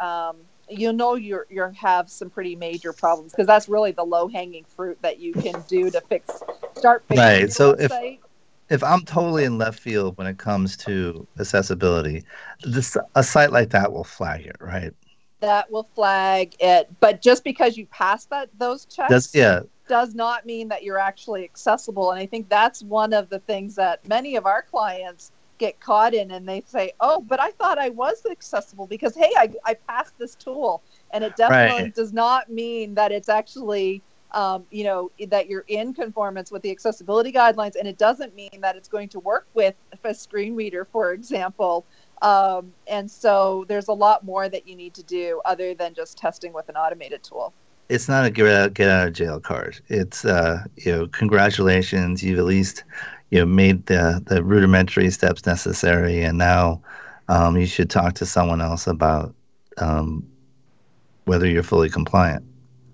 [0.72, 4.64] you'll know you're you have some pretty major problems because that's really the low hanging
[4.64, 6.42] fruit that you can do to fix
[6.76, 7.52] start fixing right.
[7.52, 8.14] So website.
[8.14, 8.20] if
[8.72, 12.24] if I'm totally in left field when it comes to accessibility,
[12.64, 14.94] this a site like that will flag it, right?
[15.42, 19.62] That will flag it, but just because you pass that those checks, Does yeah.
[19.90, 22.12] does not mean that you're actually accessible.
[22.12, 26.15] And I think that's one of the things that many of our clients get caught
[26.15, 29.76] in and they say, oh, but I thought I was accessible because, hey, I, I
[29.89, 30.84] passed this tool.
[31.13, 31.93] And it definitely Right.
[31.95, 36.71] does not mean that it's actually, um, you know, that you're in conformance with the
[36.71, 37.76] accessibility guidelines.
[37.80, 41.88] And it doesn't mean that it's going to work with a screen reader, for example.
[42.24, 46.17] Um, and so there's a lot more that you need to do other than just
[46.17, 47.56] testing with an automated tool.
[47.89, 49.82] It's not a get out, get out of jail card.
[49.89, 52.86] It's uh, you know, congratulations, you've at least
[53.32, 56.82] you know made the the rudimentary steps necessary, and now
[57.28, 59.34] um, you should talk to someone else about
[59.78, 60.28] um,
[61.26, 62.46] whether you're fully compliant.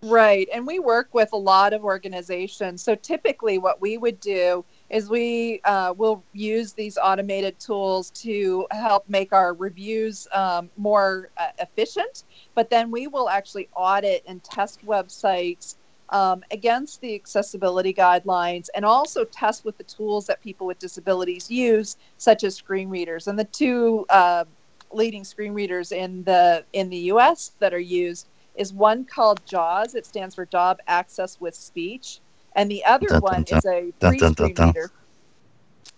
[0.03, 0.47] Right.
[0.53, 2.83] And we work with a lot of organizations.
[2.83, 8.67] So typically, what we would do is we uh, will use these automated tools to
[8.71, 12.23] help make our reviews um, more uh, efficient.
[12.53, 15.75] But then we will actually audit and test websites
[16.09, 21.49] um, against the accessibility guidelines and also test with the tools that people with disabilities
[21.51, 23.27] use, such as screen readers.
[23.27, 24.45] And the two uh,
[24.91, 27.51] leading screen readers in the in the U.S.
[27.59, 29.95] that are used is one called JAWS.
[29.95, 32.19] It stands for Job Access with Speech,
[32.55, 33.57] and the other Dun, one dun.
[33.59, 34.91] is a Dun, free dun, dun, screen reader,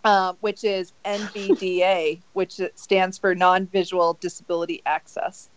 [0.03, 5.49] um, which is NVDA, which stands for Non-Visual Disability Access.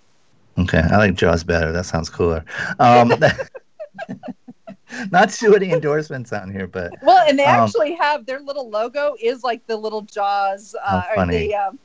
[0.59, 1.73] Okay, I like Jaws better.
[1.73, 2.45] That sounds cooler.
[2.79, 3.15] Um,
[5.11, 8.41] not to do any endorsements on here, but Well, and they Um, actually have their
[8.41, 11.79] little logo is like the little Jaws, uh, or the um,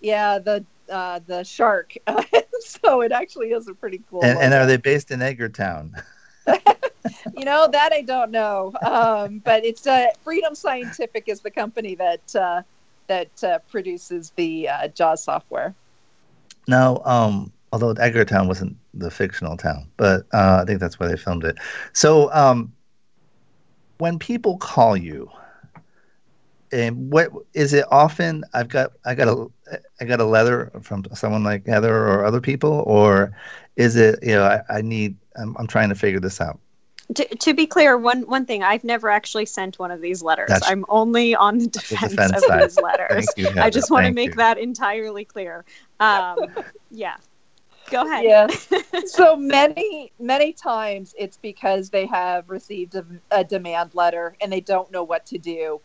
[0.00, 1.94] yeah the uh, the shark.
[2.60, 4.22] so it actually is a pretty cool.
[4.22, 5.92] and, and are they based in Edgartown?
[7.36, 11.94] you know that I don't know, um, but it's uh, Freedom Scientific is the company
[11.96, 12.62] that uh,
[13.08, 15.74] that uh, produces the uh, JAWS software.
[16.68, 21.16] Now, um, although Edgartown wasn't the fictional town, but uh, I think that's where they
[21.16, 21.56] filmed it.
[21.92, 22.72] So, um,
[23.98, 25.30] when people call you,
[26.70, 28.44] and what is it often?
[28.54, 32.40] I've got I got a I got a letter from someone like Heather or other
[32.40, 33.36] people, or
[33.76, 36.58] is it you know I, I need I'm, I'm trying to figure this out.
[37.14, 40.48] To, to be clear, one one thing I've never actually sent one of these letters.
[40.48, 42.62] That's- I'm only on the defense, defense of side.
[42.62, 43.26] these letters.
[43.36, 44.34] Thank you, I just want to make you.
[44.36, 45.64] that entirely clear.
[46.00, 46.54] Um,
[46.90, 47.16] yeah,
[47.92, 48.24] go ahead.
[48.24, 48.46] Yeah.
[49.06, 54.60] so many many times it's because they have received a, a demand letter and they
[54.60, 55.80] don't know what to do.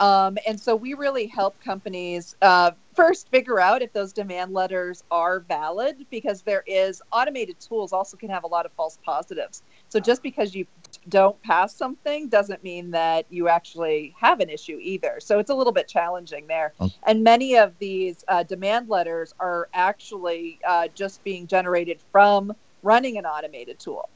[0.00, 5.04] Um, and so we really help companies uh, first figure out if those demand letters
[5.12, 9.62] are valid because there is automated tools also can have a lot of false positives.
[9.92, 10.64] So just because you
[11.10, 15.20] don't pass something doesn't mean that you actually have an issue either.
[15.20, 16.72] So it's a little bit challenging there.
[17.06, 23.18] And many of these uh, demand letters are actually uh, just being generated from running
[23.18, 24.08] an automated tool.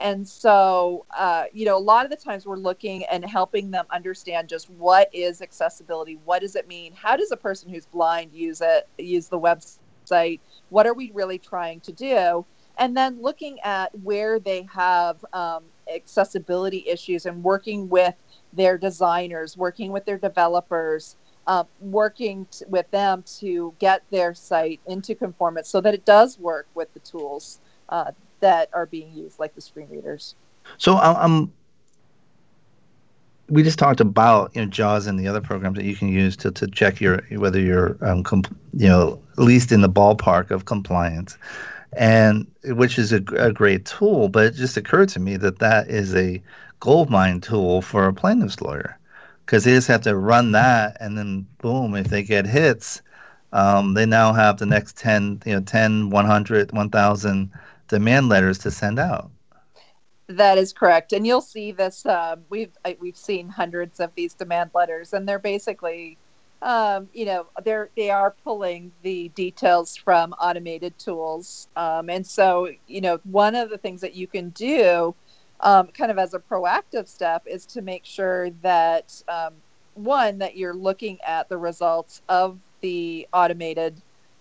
[0.00, 3.86] And so, uh, you know, a lot of the times we're looking and helping them
[3.92, 8.32] understand just what is accessibility, what does it mean, how does a person who's blind
[8.32, 10.40] use it, use the website,
[10.70, 12.44] what are we really trying to do,
[12.80, 15.64] and then looking at where they have um,
[15.94, 18.14] accessibility issues and working with
[18.54, 21.16] their designers, working with their developers,
[21.46, 26.38] uh, working t- with them to get their site into conformance so that it does
[26.38, 30.34] work with the tools uh, that are being used, like the screen readers.
[30.78, 31.16] So I'm.
[31.16, 31.52] I'm
[33.50, 36.36] we just talked about you know JAWS and the other programs that you can use
[36.36, 40.52] to, to check your whether you're um, com- you know at least in the ballpark
[40.52, 41.36] of compliance,
[41.92, 44.28] and which is a, a great tool.
[44.28, 46.42] But it just occurred to me that that is a
[46.80, 48.98] gold mine tool for a plaintiff's lawyer
[49.46, 53.02] because they just have to run that and then boom if they get hits
[53.52, 57.50] um, they now have the next 10 you know 10 100 1000
[57.88, 59.30] demand letters to send out
[60.28, 62.06] That is correct, and you'll see this.
[62.06, 66.18] Um, we've we've seen hundreds of these demand letters, and they're basically,
[66.62, 72.70] um, you know, they're they are pulling the details from automated tools, um, and so
[72.86, 75.14] you know, one of the things that you can do,
[75.60, 79.54] um, kind of as a proactive step, is to make sure that um,
[79.94, 84.00] one that you're looking at the results of the automated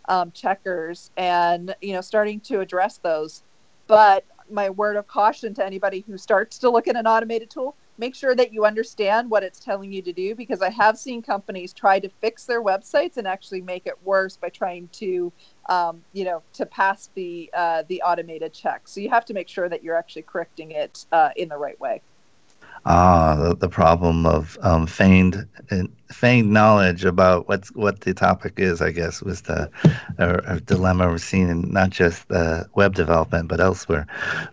[0.09, 3.43] um, checkers, and you know, starting to address those.
[3.87, 7.75] But my word of caution to anybody who starts to look at an automated tool
[7.99, 11.21] make sure that you understand what it's telling you to do because I have seen
[11.21, 15.33] companies try to fix their websites and actually make it worse by trying to,
[15.67, 18.87] um, you know, to pass the uh, the automated check.
[18.87, 21.79] So you have to make sure that you're actually correcting it uh, in the right
[21.79, 22.01] way.
[22.85, 25.47] Ah, the, the problem of um, feigned
[26.11, 28.81] feigned knowledge about what's what the topic is.
[28.81, 29.69] I guess was the
[30.65, 34.07] dilemma we're seeing in not just the web development but elsewhere.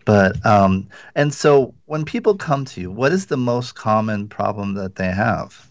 [0.04, 4.74] But um, and so when people come to you, what is the most common problem
[4.74, 5.70] that they have,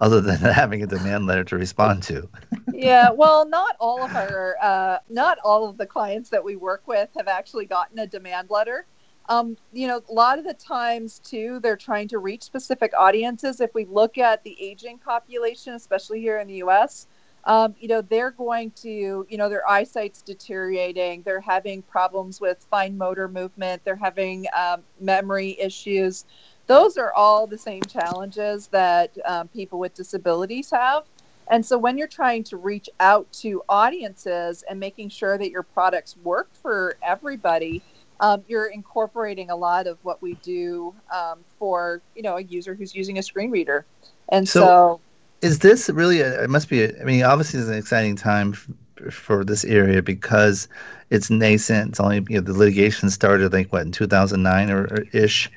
[0.00, 2.28] other than having a demand letter to respond to?
[2.72, 6.82] yeah, well, not all of our uh, not all of the clients that we work
[6.86, 8.86] with have actually gotten a demand letter.
[9.30, 13.60] Um, you know, a lot of the times too, they're trying to reach specific audiences.
[13.62, 17.08] If we look at the aging population, especially here in the U.S.,
[17.46, 21.22] um, you know, they're going to, you know, their eyesight's deteriorating.
[21.24, 23.82] They're having problems with fine motor movement.
[23.84, 26.26] They're having um, memory issues.
[26.68, 31.04] Those are all the same challenges that um, people with disabilities have.
[31.50, 35.64] And so when you're trying to reach out to audiences and making sure that your
[35.64, 37.84] products work for everybody,
[38.20, 42.74] um, you're incorporating a lot of what we do um, for you know a user
[42.74, 43.86] who's using a screen reader.
[44.28, 45.00] And so, so
[45.42, 48.52] is this really a, it must be a, I mean obviously it's an exciting time
[48.52, 50.68] f- for this area because
[51.08, 51.90] it's nascent.
[51.90, 55.50] It's only you know the litigation started like what in 2009 or, or ish.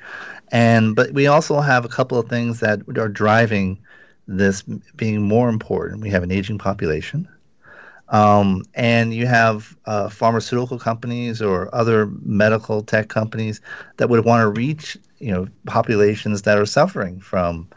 [0.50, 3.78] And but we also have a couple of things that are driving
[4.26, 4.62] this
[4.96, 6.00] being more important.
[6.00, 7.28] We have an aging population
[8.08, 13.60] um, and you have uh, pharmaceutical companies or other medical tech companies
[13.96, 17.68] that would want to reach you know populations that are suffering from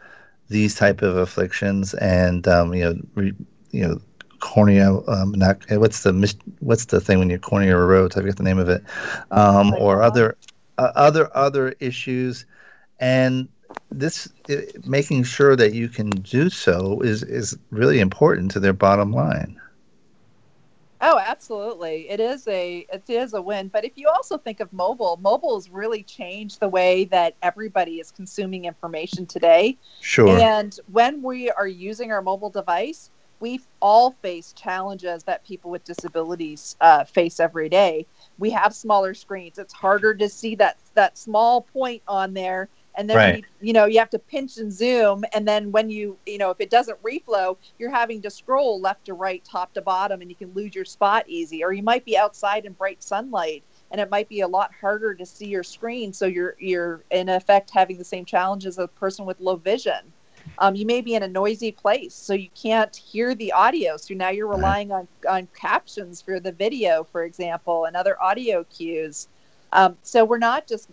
[0.50, 3.34] these type of afflictions and um, you know re,
[3.72, 4.00] you know
[4.40, 8.44] cornea um, not what's the what's the thing when your cornea erodes I forget the
[8.44, 8.84] name of it.
[9.32, 10.38] Um, or other
[10.78, 12.46] uh, other other issues.
[13.00, 13.48] And
[13.92, 18.74] this it, making sure that you can do so is is really important to their
[18.74, 19.60] bottom line.
[21.00, 22.10] Oh, absolutely.
[22.10, 23.70] It is a it is a win.
[23.70, 28.00] But if you also think of mobile, mobile has really changed the way that everybody
[28.00, 29.78] is consuming information today.
[30.02, 30.28] Sure.
[30.30, 35.84] And when we are using our mobile device, we all face challenges that people with
[35.84, 38.08] disabilities uh, face every day.
[38.40, 39.60] We have smaller screens.
[39.60, 43.46] It's harder to see that that small point on there and then right.
[43.62, 46.50] you, you, know you have to pinch and zoom and then when you you know
[46.50, 50.30] if it doesn't reflow you're having to scroll left to right top to bottom and
[50.30, 51.64] you can lose your spot easy.
[51.64, 55.14] Or you might be outside in bright sunlight and it might be a lot harder
[55.16, 56.14] to see your screen.
[56.14, 60.14] So you're you're in effect having the same challenges as a person with low vision.
[60.60, 63.98] Um, you may be in a noisy place so you can't hear the audio.
[63.98, 68.64] So now you're relying on on captions for the video for example and other audio
[68.66, 69.28] cues.
[69.74, 70.90] Um, so we're not just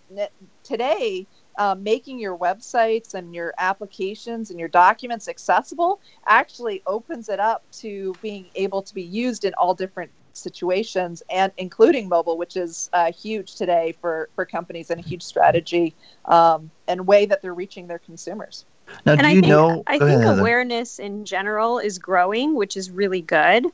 [0.63, 1.25] today
[1.57, 7.63] uh, making your websites and your applications and your documents accessible actually opens it up
[7.71, 12.89] to being able to be used in all different situations and including mobile which is
[12.93, 15.93] uh, huge today for for companies and a huge strategy
[16.25, 18.65] um, and way that they're reaching their consumers.
[19.05, 22.55] Now, and do I you think, know I think ahead, awareness in general is growing
[22.55, 23.65] which is really good.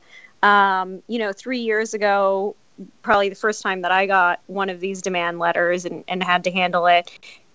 [0.42, 2.54] Um, you know three years ago
[3.02, 6.44] probably the first time that I got one of these demand letters and, and had
[6.44, 7.10] to handle it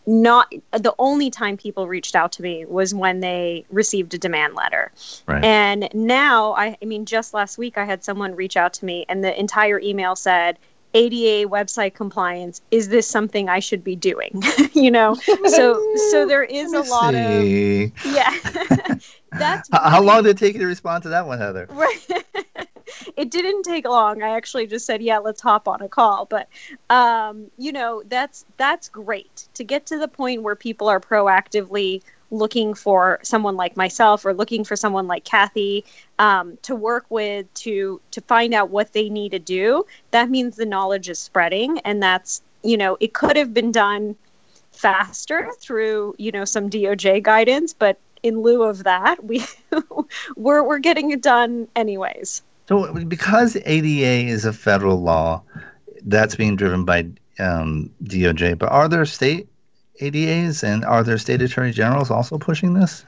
[0.08, 4.55] not the only time people reached out to me was when they received a demand
[4.55, 4.91] letter.
[5.28, 5.43] Right.
[5.43, 9.05] And now, I, I mean, just last week I had someone reach out to me,
[9.10, 10.58] and the entire email said,
[10.97, 14.41] ADA website compliance is this something I should be doing
[14.73, 17.85] you know so so there is a lot see.
[17.85, 18.33] of yeah
[19.31, 22.23] that's how, how long did it take you to respond to that one Heather right
[23.15, 24.21] it didn't take long.
[24.21, 26.47] I actually just said, "Yeah, let's hop on a call." But
[26.89, 32.01] um, you know, that's that's great to get to the point where people are proactively
[32.32, 35.86] looking for someone like myself or looking for someone like Kathy
[36.19, 39.86] um, to work with to to find out what they need to do.
[40.11, 44.15] That means the knowledge is spreading, and that's you know, it could have been done
[44.71, 49.43] faster through you know some DOJ guidance, but in lieu of that, we
[50.36, 52.41] we're we're getting it done anyways.
[52.67, 55.41] So, because ADA is a federal law,
[56.03, 57.07] that's being driven by
[57.39, 58.57] um, DOJ.
[58.57, 59.47] But are there state
[60.01, 63.05] ADAs and are there state attorney generals also pushing this?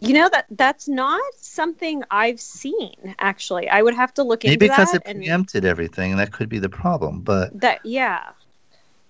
[0.00, 3.14] You know that that's not something I've seen.
[3.18, 5.02] Actually, I would have to look Maybe into because that.
[5.04, 7.20] Because it preempted everything, and that could be the problem.
[7.20, 8.30] But that, yeah,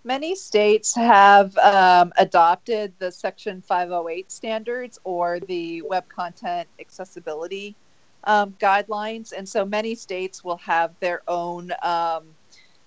[0.04, 7.74] many states have um, adopted the Section 508 standards or the Web Content Accessibility
[8.24, 12.22] um, guidelines, and so many states will have their own um,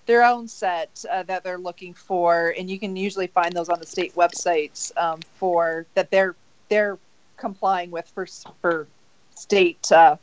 [0.06, 3.80] their own set uh, that they're looking for, and you can usually find those on
[3.80, 6.36] the state websites um, for that they're
[6.70, 6.98] they're
[7.38, 8.26] complying with for
[8.62, 8.88] for
[9.36, 10.16] state uh,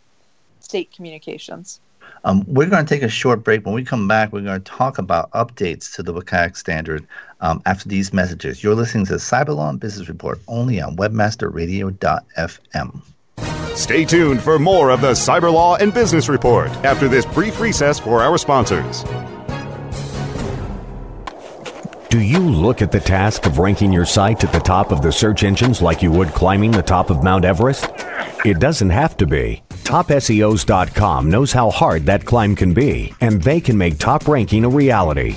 [0.61, 1.81] state communications.
[2.25, 3.65] Um, we're going to take a short break.
[3.65, 7.07] When we come back, we're going to talk about updates to the WCAG standard
[7.41, 8.63] um, after these messages.
[8.63, 13.03] You're listening to Cyberlaw and Business Report only on webmasterradio.fm.
[13.77, 18.23] Stay tuned for more of the Cyberlaw and Business Report after this brief recess for
[18.23, 19.05] our sponsors.
[22.11, 25.13] Do you look at the task of ranking your site at the top of the
[25.13, 27.87] search engines like you would climbing the top of Mount Everest?
[28.47, 29.63] It doesn't have to be.
[29.69, 34.71] TopSEOs.com knows how hard that climb can be, and they can make top ranking a
[34.71, 35.37] reality.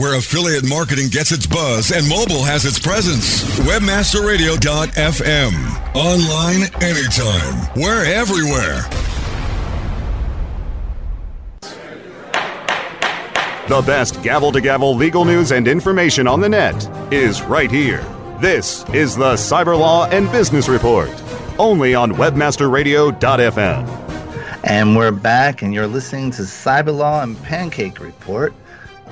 [0.00, 3.42] where affiliate marketing gets its buzz and mobile has its presence.
[3.60, 5.52] Webmasterradio.fm.
[5.94, 7.68] Online anytime.
[7.76, 8.80] We're everywhere.
[13.68, 18.02] The best gavel to gavel legal news and information on the net is right here.
[18.40, 21.10] This is the Cyber Law and Business Report,
[21.58, 23.86] only on webmasterradio.fm.
[24.64, 28.54] And we're back, and you're listening to Cyber Law and Pancake Report.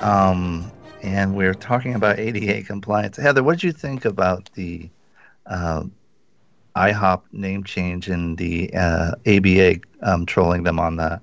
[0.01, 0.71] Um,
[1.01, 3.17] and we're talking about ADA compliance.
[3.17, 4.89] Heather, what did you think about the
[5.45, 5.83] uh,
[6.75, 11.21] IHOP name change and the uh, ABA um, trolling them on that?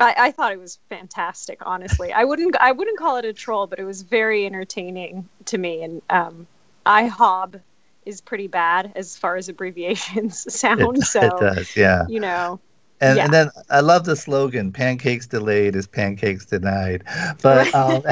[0.00, 1.58] I, I, thought it was fantastic.
[1.64, 5.58] Honestly, I wouldn't I wouldn't call it a troll, but it was very entertaining to
[5.58, 5.84] me.
[5.84, 6.46] And um,
[6.84, 7.60] IHOB
[8.04, 10.98] is pretty bad as far as abbreviations sound.
[10.98, 12.06] It, so it does, yeah.
[12.08, 12.60] You know,
[13.04, 13.24] and, yeah.
[13.24, 17.04] and then I love the slogan: "Pancakes delayed is pancakes denied."
[17.42, 18.02] But um,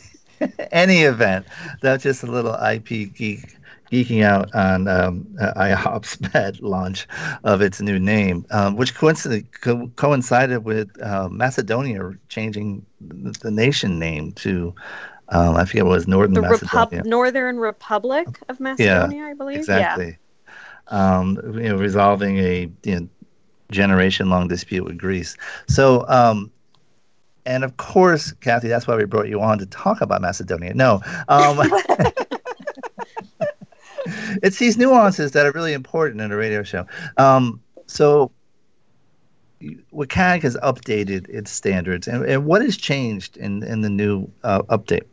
[0.70, 1.46] any event,
[1.82, 3.56] that's just a little IP geek
[3.90, 7.06] geeking out on um, uh, IHOP's bad launch
[7.44, 13.98] of its new name, um, which coincidentally co- coincided with uh, Macedonia changing the nation
[13.98, 14.74] name to.
[15.28, 17.02] Um, I forget what it was Northern the Macedonia.
[17.02, 19.58] Repu- Northern Republic of Macedonia, yeah, I believe.
[19.58, 20.18] Exactly.
[20.88, 21.18] Yeah.
[21.18, 23.08] Um, you know, resolving a you know,
[23.70, 25.36] generation long dispute with Greece.
[25.68, 26.50] So, um,
[27.44, 30.74] and of course, Kathy, that's why we brought you on to talk about Macedonia.
[30.74, 31.58] No, um,
[34.42, 36.86] it's these nuances that are really important in a radio show.
[37.16, 38.32] Um, so,
[39.62, 44.62] WCAG has updated its standards, and, and what has changed in, in the new uh,
[44.62, 45.04] update?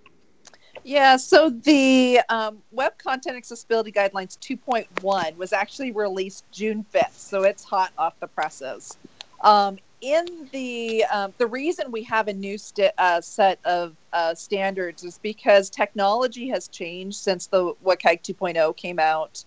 [0.84, 7.44] Yeah, so the um, Web Content Accessibility Guidelines 2.1 was actually released June 5th, so
[7.44, 8.98] it's hot off the presses.
[9.44, 14.36] Um, in the um, the reason we have a new st- uh, set of uh,
[14.36, 19.46] standards is because technology has changed since the WCAG 2.0 came out,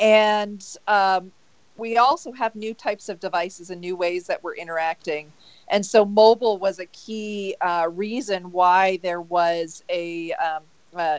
[0.00, 1.32] and um,
[1.76, 5.32] we also have new types of devices and new ways that we're interacting.
[5.70, 10.64] And so, mobile was a key uh, reason why there was a um,
[10.94, 11.18] uh,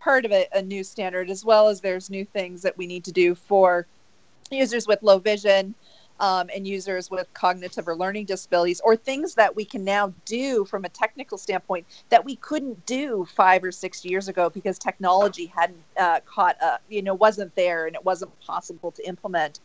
[0.00, 3.04] part of a, a new standard, as well as there's new things that we need
[3.04, 3.86] to do for
[4.50, 5.74] users with low vision
[6.20, 10.64] um, and users with cognitive or learning disabilities, or things that we can now do
[10.64, 15.46] from a technical standpoint that we couldn't do five or six years ago because technology
[15.46, 19.60] hadn't uh, caught up, you know, wasn't there and it wasn't possible to implement.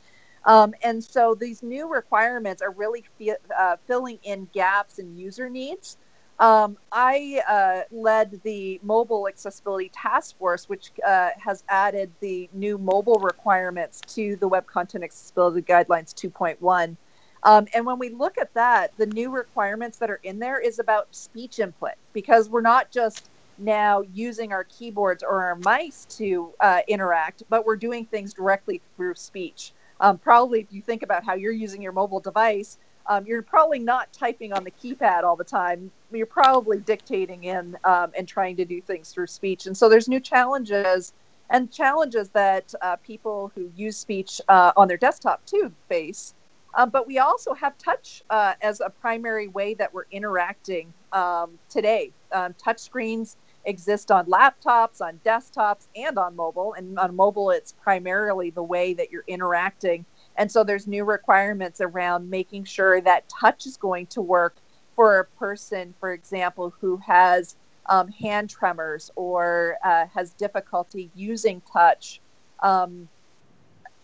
[0.45, 5.49] Um, and so these new requirements are really fi- uh, filling in gaps in user
[5.49, 5.97] needs.
[6.39, 12.77] Um, I uh, led the mobile accessibility task force, which uh, has added the new
[12.77, 16.95] mobile requirements to the Web Content Accessibility Guidelines 2.1.
[17.43, 20.79] Um, and when we look at that, the new requirements that are in there is
[20.79, 26.53] about speech input because we're not just now using our keyboards or our mice to
[26.61, 29.73] uh, interact, but we're doing things directly through speech.
[30.01, 32.77] Um, probably, if you think about how you're using your mobile device,
[33.09, 35.91] um, you're probably not typing on the keypad all the time.
[36.11, 39.65] You're probably dictating in um, and trying to do things through speech.
[39.65, 41.11] And so there's new challenges
[41.49, 46.35] and challenges that uh, people who use speech uh, on their desktop too face.
[46.75, 51.57] Um, but we also have touch uh, as a primary way that we're interacting um,
[51.67, 52.11] today.
[52.31, 56.75] Um, touch screens exist on laptops, on desktops, and on mobile.
[56.75, 60.05] And on mobile, it's primarily the way that you're interacting.
[60.39, 64.57] And so there's new requirements around making sure that touch is going to work
[64.97, 67.57] for a person, for example, who has
[67.89, 72.21] um, hand tremors or uh, has difficulty using touch.
[72.63, 73.09] Um,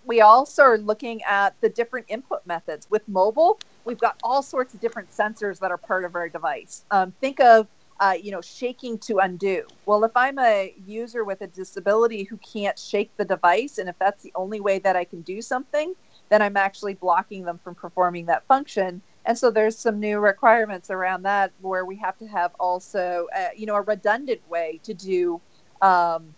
[0.04, 2.88] we also are looking at the different input methods.
[2.90, 6.86] With mobile, we've got all sorts of different sensors that are part of our device.
[6.92, 7.68] Um, think of
[8.02, 9.64] uh, you know, shaking to undo.
[9.86, 13.96] Well, if I'm a user with a disability who can't shake the device, and if
[14.00, 15.94] that's the only way that I can do something,
[16.30, 19.02] then I'm actually blocking them from performing that function.
[19.26, 23.50] And so there's some new requirements around that where we have to have also, uh,
[23.56, 25.42] you know, a redundant way to do
[25.82, 26.34] um,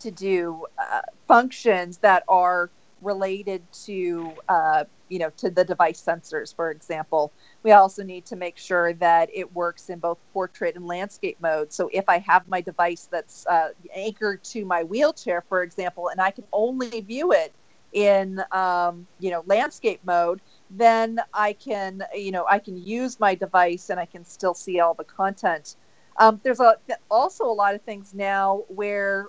[0.00, 2.70] to do uh, functions that are
[3.02, 7.32] related to uh, you know to the device sensors for example
[7.62, 11.72] we also need to make sure that it works in both portrait and landscape mode
[11.72, 16.20] so if i have my device that's uh, anchored to my wheelchair for example and
[16.20, 17.54] i can only view it
[17.92, 20.40] in um, you know landscape mode
[20.70, 24.80] then i can you know i can use my device and i can still see
[24.80, 25.76] all the content
[26.18, 26.76] um, there's a,
[27.10, 29.28] also a lot of things now where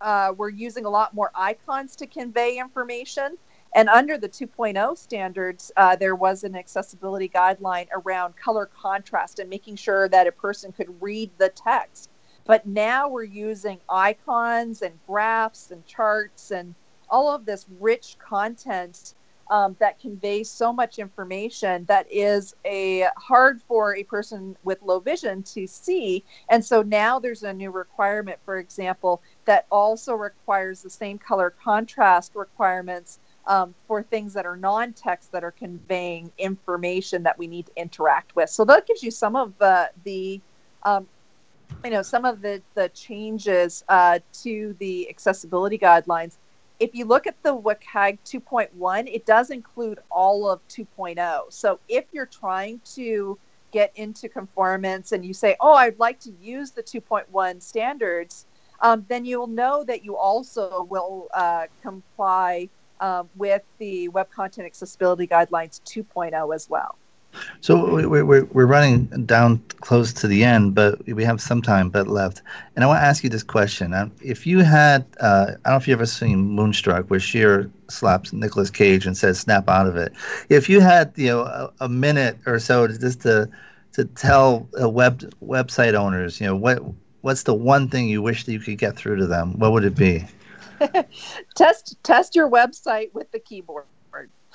[0.00, 3.36] uh, we're using a lot more icons to convey information.
[3.74, 9.48] And under the 2.0 standards, uh, there was an accessibility guideline around color contrast and
[9.48, 12.10] making sure that a person could read the text.
[12.44, 16.74] But now we're using icons and graphs and charts and
[17.12, 19.14] all of this rich content
[19.50, 24.98] um, that conveys so much information that is a hard for a person with low
[24.98, 26.24] vision to see.
[26.48, 31.54] And so now there's a new requirement, for example, that also requires the same color
[31.62, 37.66] contrast requirements um, for things that are non-text that are conveying information that we need
[37.66, 38.48] to interact with.
[38.48, 40.40] So that gives you some of the the
[40.84, 41.06] um,
[41.84, 46.36] you know some of the the changes uh, to the accessibility guidelines
[46.82, 51.42] if you look at the WCAG 2.1, it does include all of 2.0.
[51.50, 53.38] So if you're trying to
[53.70, 58.46] get into conformance and you say, oh, I'd like to use the 2.1 standards,
[58.80, 62.68] um, then you'll know that you also will uh, comply
[63.00, 66.96] um, with the Web Content Accessibility Guidelines 2.0 as well.
[67.60, 71.90] So we're, we're, we're running down close to the end, but we have some time
[71.90, 72.42] but left.
[72.74, 74.12] And I want to ask you this question.
[74.22, 78.32] If you had, uh, I don't know if you've ever seen Moonstruck, where Cher slaps
[78.32, 80.12] Nicolas Cage and says, snap out of it.
[80.48, 83.48] If you had, you know, a, a minute or so just to,
[83.92, 86.82] to tell uh, web website owners, you know, what
[87.22, 89.84] what's the one thing you wish that you could get through to them, what would
[89.84, 90.24] it be?
[91.54, 93.84] test test your website with the keyboard.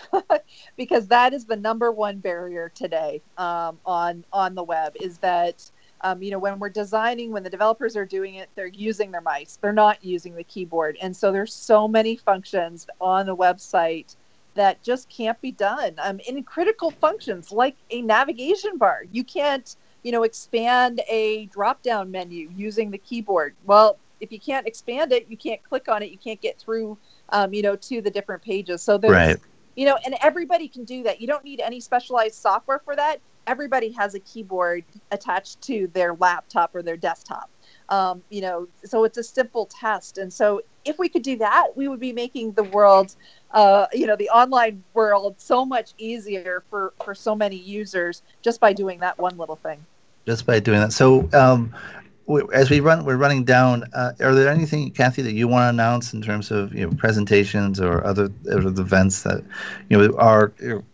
[0.77, 5.69] because that is the number one barrier today um, on on the web is that
[6.01, 9.21] um, you know when we're designing when the developers are doing it they're using their
[9.21, 9.57] mice.
[9.61, 10.97] They're not using the keyboard.
[11.01, 14.15] And so there's so many functions on the website
[14.55, 19.03] that just can't be done um, in critical functions like a navigation bar.
[19.11, 23.55] You can't you know expand a drop down menu using the keyboard.
[23.65, 26.11] Well if you can't expand it you can't click on it.
[26.11, 26.97] You can't get through
[27.29, 28.81] um, you know to the different pages.
[28.83, 29.37] So there's right
[29.77, 31.21] you know and everybody can do that.
[31.21, 33.21] You don't need any specialized software for that.
[33.45, 37.49] Everybody has a keyboard attached to their laptop or their desktop.
[37.87, 40.17] Um, you know so it's a simple test.
[40.17, 43.15] And so if we could do that we would be making the world
[43.51, 48.59] uh, you know the online world so much easier for for so many users just
[48.59, 49.85] by doing that one little thing.
[50.25, 50.91] Just by doing that.
[50.91, 51.73] So um,
[52.53, 53.85] as we run, we're running down.
[53.93, 56.95] Uh, are there anything, Kathy, that you want to announce in terms of you know
[56.95, 59.43] presentations or other, other events that
[59.89, 60.51] you know are?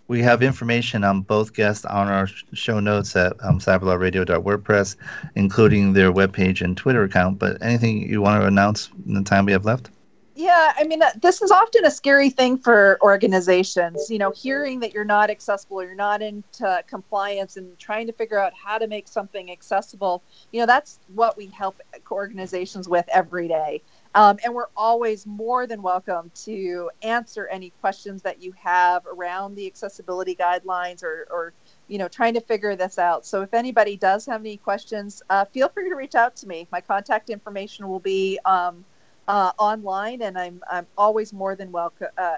[0.07, 4.95] We have information on both guests on our show notes at um, cyberlawradio.wordpress,
[5.35, 7.39] including their webpage and Twitter account.
[7.39, 9.89] But anything you want to announce in the time we have left?
[10.35, 14.09] Yeah, I mean, uh, this is often a scary thing for organizations.
[14.09, 18.13] You know, hearing that you're not accessible, or you're not into compliance, and trying to
[18.13, 20.23] figure out how to make something accessible.
[20.51, 21.79] You know, that's what we help
[22.09, 23.83] organizations with every day.
[24.15, 29.55] Um, and we're always more than welcome to answer any questions that you have around
[29.55, 31.53] the accessibility guidelines or, or
[31.87, 33.25] you know, trying to figure this out.
[33.25, 36.67] So if anybody does have any questions, uh, feel free to reach out to me.
[36.71, 38.83] My contact information will be um,
[39.27, 42.07] uh, online, and I'm I'm always more than welcome.
[42.17, 42.37] Uh,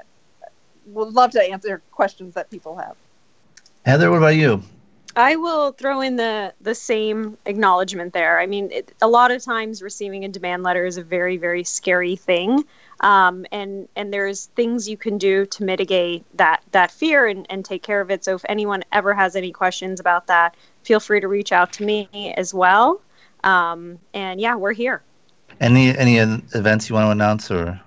[0.87, 2.95] would love to answer questions that people have.
[3.85, 4.61] Heather, what about you?
[5.17, 8.37] I will throw in the the same acknowledgement there.
[8.37, 11.63] I mean, it, a lot of times receiving a demand letter is a very very
[11.63, 12.65] scary thing,
[12.99, 17.63] um, and and there's things you can do to mitigate that that fear and, and
[17.63, 18.25] take care of it.
[18.25, 21.83] So if anyone ever has any questions about that, feel free to reach out to
[21.83, 23.01] me as well.
[23.43, 25.01] Um, and yeah, we're here.
[25.59, 27.79] Any any events you want to announce or?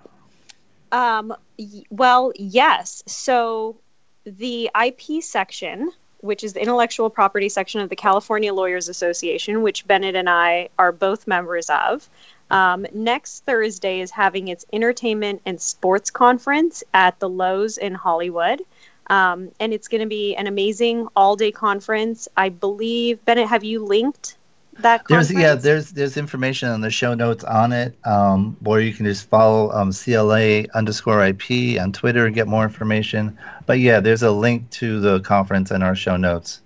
[0.90, 3.02] Um, y- well, yes.
[3.06, 3.76] So
[4.24, 9.86] the IP section which is the intellectual property section of the California Lawyers Association, which
[9.86, 12.08] Bennet and I are both members of.
[12.50, 18.62] Um, next Thursday is having its entertainment and sports conference at the Loews in Hollywood.
[19.08, 22.28] Um, and it's going to be an amazing all day conference.
[22.36, 24.36] I believe, Bennet, have you linked
[24.82, 25.28] that conference?
[25.28, 29.06] There's, yeah, there's there's information on the show notes on it, um, or you can
[29.06, 33.38] just follow um, CLA underscore IP on Twitter and get more information.
[33.66, 36.60] But yeah, there's a link to the conference in our show notes.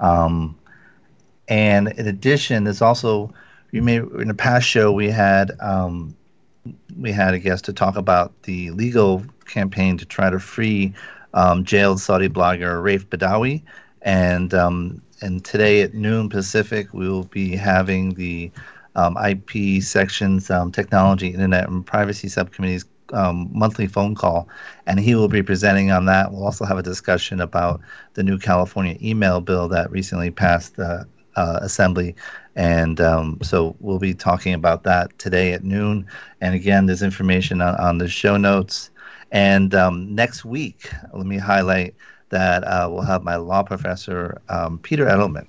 [0.00, 0.58] Um,
[1.48, 3.32] and in addition, there's also
[3.70, 6.16] you may in a past show we had um,
[6.98, 10.94] we had a guest to talk about the legal campaign to try to free
[11.34, 13.62] um, jailed Saudi blogger Raif Badawi,
[14.02, 18.50] and um, and today at noon Pacific, we will be having the
[18.96, 24.48] um, IP sections, um, technology, internet, and privacy subcommittees um, monthly phone call,
[24.86, 26.32] and he will be presenting on that.
[26.32, 27.80] We'll also have a discussion about
[28.14, 31.06] the new California email bill that recently passed the
[31.36, 32.14] uh, Assembly,
[32.56, 36.06] and um, so we'll be talking about that today at noon.
[36.40, 38.90] And again, there's information on, on the show notes.
[39.30, 41.94] And um, next week, let me highlight
[42.32, 45.46] that uh, we'll have my law professor, um, Peter Edelman,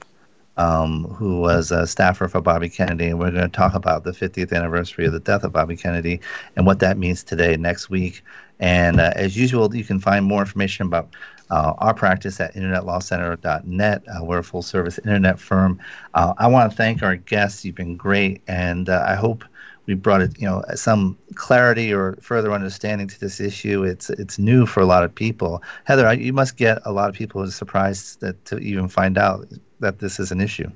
[0.57, 3.07] um, who was a staffer for Bobby Kennedy.
[3.07, 6.19] And we're going to talk about the 50th anniversary of the death of Bobby Kennedy
[6.55, 8.21] and what that means today, next week.
[8.59, 11.09] And uh, as usual, you can find more information about
[11.49, 14.03] uh, our practice at internetlawcenter.net.
[14.07, 15.79] Uh, we're a full service internet firm.
[16.13, 17.63] Uh, I want to thank our guests.
[17.63, 18.41] You've been great.
[18.47, 19.45] And uh, I hope
[19.85, 23.83] we brought it, you know, some clarity or further understanding to this issue.
[23.83, 25.61] It's it's new for a lot of people.
[25.83, 29.47] Heather, you must get a lot of people surprised that to even find out
[29.79, 30.69] that this is an issue.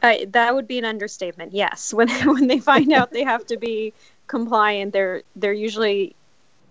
[0.00, 1.52] That would be an understatement.
[1.52, 3.92] Yes, when when they find out they have to be
[4.26, 6.14] compliant, they're they're usually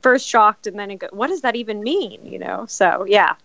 [0.02, 2.26] first shocked and then go, what does that even mean?
[2.26, 2.66] You know.
[2.68, 3.36] So yeah,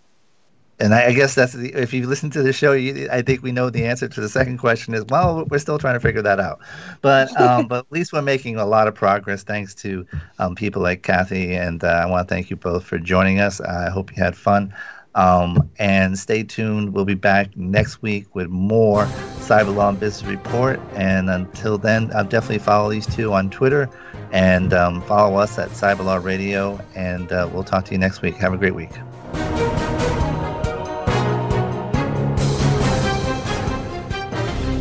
[0.79, 3.43] and I, I, guess that's the, if you listen to the show, you, I think
[3.43, 6.21] we know the answer to the second question is well, we're still trying to figure
[6.21, 6.59] that out,
[7.01, 10.05] but um, but at least we're making a lot of progress thanks to
[10.39, 13.59] um, people like Kathy, and uh, I want to thank you both for joining us.
[13.61, 14.73] I hope you had fun.
[15.15, 16.93] Um, and stay tuned.
[16.93, 19.05] We'll be back next week with more
[19.39, 20.79] Cyber Law and Business Report.
[20.93, 23.89] And until then, I'll definitely follow these two on Twitter
[24.31, 26.79] and um, follow us at Cyber Law Radio.
[26.95, 28.35] And uh, we'll talk to you next week.
[28.35, 28.91] Have a great week.